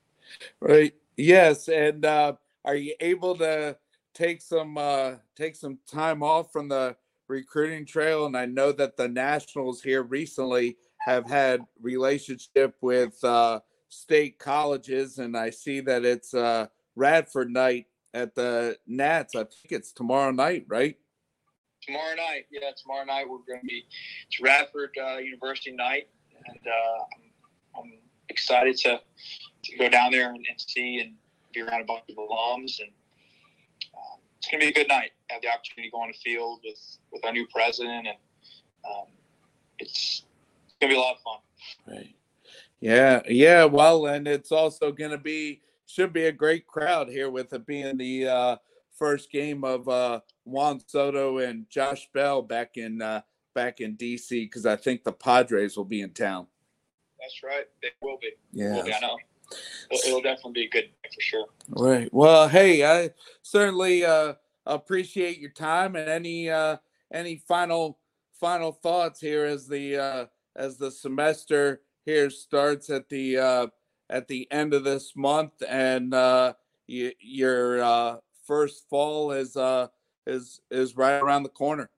Right. 0.59 0.93
Yes. 1.17 1.67
And 1.67 2.05
uh, 2.05 2.33
are 2.63 2.75
you 2.75 2.95
able 2.99 3.35
to 3.37 3.77
take 4.13 4.41
some 4.41 4.77
uh, 4.77 5.15
take 5.35 5.55
some 5.55 5.79
time 5.91 6.23
off 6.23 6.51
from 6.51 6.69
the 6.69 6.95
recruiting 7.27 7.85
trail? 7.85 8.25
And 8.25 8.37
I 8.37 8.45
know 8.45 8.71
that 8.71 8.97
the 8.97 9.07
Nationals 9.07 9.81
here 9.81 10.03
recently 10.03 10.77
have 10.99 11.29
had 11.29 11.61
relationship 11.81 12.75
with 12.81 13.23
uh, 13.23 13.59
state 13.89 14.39
colleges, 14.39 15.19
and 15.19 15.37
I 15.37 15.51
see 15.51 15.81
that 15.81 16.03
it's 16.03 16.33
uh, 16.33 16.67
Radford 16.95 17.51
night 17.51 17.85
at 18.13 18.33
the 18.35 18.77
Nats. 18.87 19.35
I 19.35 19.39
think 19.39 19.71
it's 19.71 19.91
tomorrow 19.91 20.31
night, 20.31 20.65
right? 20.67 20.95
Tomorrow 21.85 22.15
night, 22.15 22.45
yeah, 22.51 22.71
tomorrow 22.81 23.05
night 23.05 23.29
we're 23.29 23.37
going 23.47 23.61
to 23.61 23.65
be 23.65 23.85
it's 24.27 24.41
Radford 24.41 24.91
uh, 24.99 25.17
University 25.17 25.71
night, 25.71 26.07
and 26.47 26.59
uh, 26.65 27.03
I'm, 27.77 27.83
I'm, 27.83 27.93
excited 28.29 28.75
to 28.75 28.99
to 29.63 29.77
go 29.77 29.87
down 29.87 30.11
there 30.11 30.29
and, 30.29 30.43
and, 30.49 30.59
see 30.59 30.99
and 30.99 31.13
be 31.53 31.61
around 31.61 31.81
a 31.81 31.85
bunch 31.85 32.01
of 32.09 32.15
alums, 32.15 32.79
and 32.79 32.89
um, 33.93 34.19
it's 34.39 34.47
going 34.49 34.59
to 34.59 34.65
be 34.65 34.71
a 34.71 34.73
good 34.73 34.87
night. 34.87 35.11
Have 35.29 35.43
the 35.43 35.47
opportunity 35.47 35.89
to 35.89 35.91
go 35.91 36.01
on 36.01 36.07
the 36.07 36.17
field 36.17 36.61
with 36.63 36.97
with 37.11 37.23
our 37.23 37.31
new 37.31 37.45
president, 37.53 38.07
and 38.07 38.17
um, 38.89 39.05
it's, 39.77 40.23
it's 40.65 40.75
going 40.81 40.89
to 40.89 40.95
be 40.95 40.95
a 40.95 40.99
lot 40.99 41.15
of 41.15 41.21
fun. 41.21 41.95
Right. 41.95 42.15
Yeah, 42.79 43.21
yeah. 43.29 43.65
Well, 43.65 44.07
and 44.07 44.27
it's 44.27 44.51
also 44.51 44.91
going 44.91 45.11
to 45.11 45.19
be 45.19 45.61
should 45.85 46.13
be 46.13 46.25
a 46.25 46.31
great 46.31 46.65
crowd 46.65 47.09
here 47.09 47.29
with 47.29 47.53
it 47.53 47.65
being 47.67 47.97
the 47.97 48.27
uh, 48.27 48.55
first 48.97 49.31
game 49.31 49.63
of 49.63 49.87
uh, 49.87 50.21
Juan 50.43 50.79
Soto 50.87 51.39
and 51.39 51.69
Josh 51.69 52.09
Bell 52.13 52.41
back 52.41 52.77
in 52.77 53.01
uh, 53.01 53.21
back 53.53 53.81
in 53.81 53.95
DC 53.97 54.29
because 54.29 54.65
I 54.65 54.75
think 54.75 55.03
the 55.03 55.11
Padres 55.11 55.77
will 55.77 55.85
be 55.85 56.01
in 56.01 56.11
town. 56.11 56.47
That's 57.19 57.41
right. 57.43 57.65
They 57.81 57.89
will 58.01 58.17
be. 58.21 58.31
Yeah, 58.51 58.81
I 58.81 58.99
know. 58.99 59.17
It'll, 59.91 60.07
it'll, 60.07 60.21
definitely 60.21 60.63
be 60.63 60.69
good 60.69 60.89
for 61.03 61.21
sure. 61.21 61.45
Right. 61.69 62.11
Well, 62.11 62.47
hey, 62.47 62.83
I 62.85 63.11
certainly 63.41 64.03
uh, 64.03 64.33
appreciate 64.65 65.39
your 65.39 65.51
time 65.51 65.95
and 65.95 66.09
any 66.09 66.49
uh, 66.49 66.77
any 67.13 67.37
final 67.47 67.99
final 68.39 68.71
thoughts 68.71 69.19
here 69.19 69.45
as 69.45 69.67
the 69.67 69.97
uh, 69.97 70.25
as 70.55 70.77
the 70.77 70.91
semester 70.91 71.81
here 72.05 72.29
starts 72.29 72.89
at 72.89 73.09
the 73.09 73.37
uh, 73.37 73.67
at 74.09 74.27
the 74.27 74.47
end 74.51 74.73
of 74.73 74.83
this 74.83 75.15
month, 75.15 75.53
and 75.67 76.13
uh, 76.13 76.53
you, 76.87 77.11
your 77.19 77.81
uh, 77.81 78.15
first 78.45 78.87
fall 78.89 79.31
is 79.31 79.55
uh, 79.57 79.87
is 80.25 80.61
is 80.71 80.95
right 80.95 81.21
around 81.21 81.43
the 81.43 81.49
corner. 81.49 81.89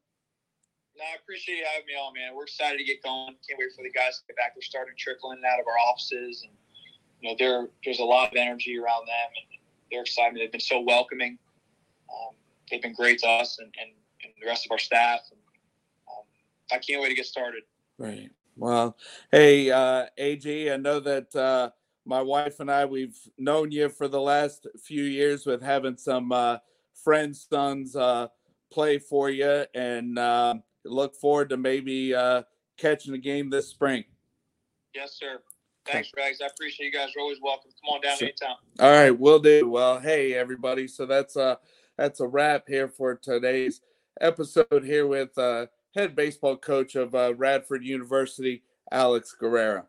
No, 0.97 1.03
I 1.03 1.21
appreciate 1.21 1.57
you 1.57 1.65
having 1.71 1.85
me 1.85 1.93
on, 1.93 2.13
man. 2.13 2.35
We're 2.35 2.43
excited 2.43 2.79
to 2.79 2.83
get 2.83 3.03
going. 3.03 3.35
Can't 3.47 3.59
wait 3.59 3.71
for 3.75 3.83
the 3.83 3.91
guys 3.91 4.17
to 4.19 4.23
get 4.27 4.37
back. 4.37 4.55
They're 4.55 4.63
starting 4.63 4.95
trickling 4.97 5.41
out 5.45 5.59
of 5.59 5.67
our 5.67 5.77
offices, 5.77 6.43
and 6.43 6.53
you 7.21 7.29
know, 7.29 7.35
there 7.37 7.67
there's 7.83 7.99
a 7.99 8.05
lot 8.05 8.31
of 8.31 8.35
energy 8.35 8.77
around 8.77 9.07
them, 9.07 9.29
and 9.35 9.59
they're 9.91 10.01
excited. 10.01 10.39
They've 10.39 10.51
been 10.51 10.59
so 10.59 10.81
welcoming. 10.81 11.37
Um, 12.09 12.35
they've 12.69 12.81
been 12.81 12.93
great 12.93 13.19
to 13.19 13.27
us 13.27 13.59
and, 13.59 13.73
and, 13.79 13.91
and 14.23 14.33
the 14.41 14.47
rest 14.47 14.65
of 14.65 14.71
our 14.71 14.79
staff. 14.79 15.19
And, 15.31 15.39
um, 16.07 16.23
I 16.71 16.79
can't 16.79 17.01
wait 17.01 17.09
to 17.09 17.15
get 17.15 17.25
started. 17.25 17.63
Right. 17.97 18.29
Well, 18.55 18.97
hey, 19.31 19.69
uh, 19.69 20.05
AG, 20.17 20.71
I 20.71 20.77
know 20.77 20.99
that 20.99 21.35
uh, 21.35 21.71
my 22.07 22.21
wife 22.21 22.59
and 22.59 22.71
I, 22.71 22.85
we've 22.85 23.17
known 23.37 23.71
you 23.71 23.89
for 23.89 24.07
the 24.07 24.21
last 24.21 24.65
few 24.83 25.03
years 25.03 25.45
with 25.45 25.61
having 25.61 25.97
some 25.97 26.31
uh, 26.31 26.57
friends' 27.03 27.45
sons 27.49 27.95
uh, 27.95 28.27
play 28.71 28.97
for 28.97 29.29
you, 29.29 29.65
and 29.75 30.17
uh, 30.17 30.55
look 30.85 31.15
forward 31.15 31.49
to 31.49 31.57
maybe 31.57 32.15
uh, 32.15 32.43
catching 32.77 33.13
a 33.13 33.17
game 33.17 33.49
this 33.49 33.67
spring. 33.67 34.05
Yes, 34.95 35.17
sir. 35.19 35.39
Thanks, 35.85 36.11
Rags. 36.17 36.41
I 36.41 36.47
appreciate 36.47 36.87
you 36.87 36.91
guys. 36.91 37.09
You're 37.15 37.23
always 37.23 37.39
welcome. 37.41 37.71
Come 37.83 37.95
on 37.95 38.01
down 38.01 38.17
sure. 38.17 38.27
anytime. 38.27 38.55
All 38.79 38.91
right, 38.91 39.11
we'll 39.11 39.39
do. 39.39 39.69
Well, 39.69 39.99
hey, 39.99 40.33
everybody. 40.33 40.87
So 40.87 41.05
that's 41.05 41.35
a 41.35 41.59
that's 41.97 42.19
a 42.19 42.27
wrap 42.27 42.67
here 42.67 42.87
for 42.87 43.15
today's 43.15 43.81
episode 44.19 44.83
here 44.83 45.07
with. 45.07 45.37
Uh, 45.37 45.67
head 45.97 46.15
baseball 46.15 46.55
coach 46.55 46.95
of 46.95 47.15
uh, 47.15 47.33
Radford 47.35 47.83
University, 47.83 48.63
Alex 48.91 49.35
Guerrera. 49.39 49.85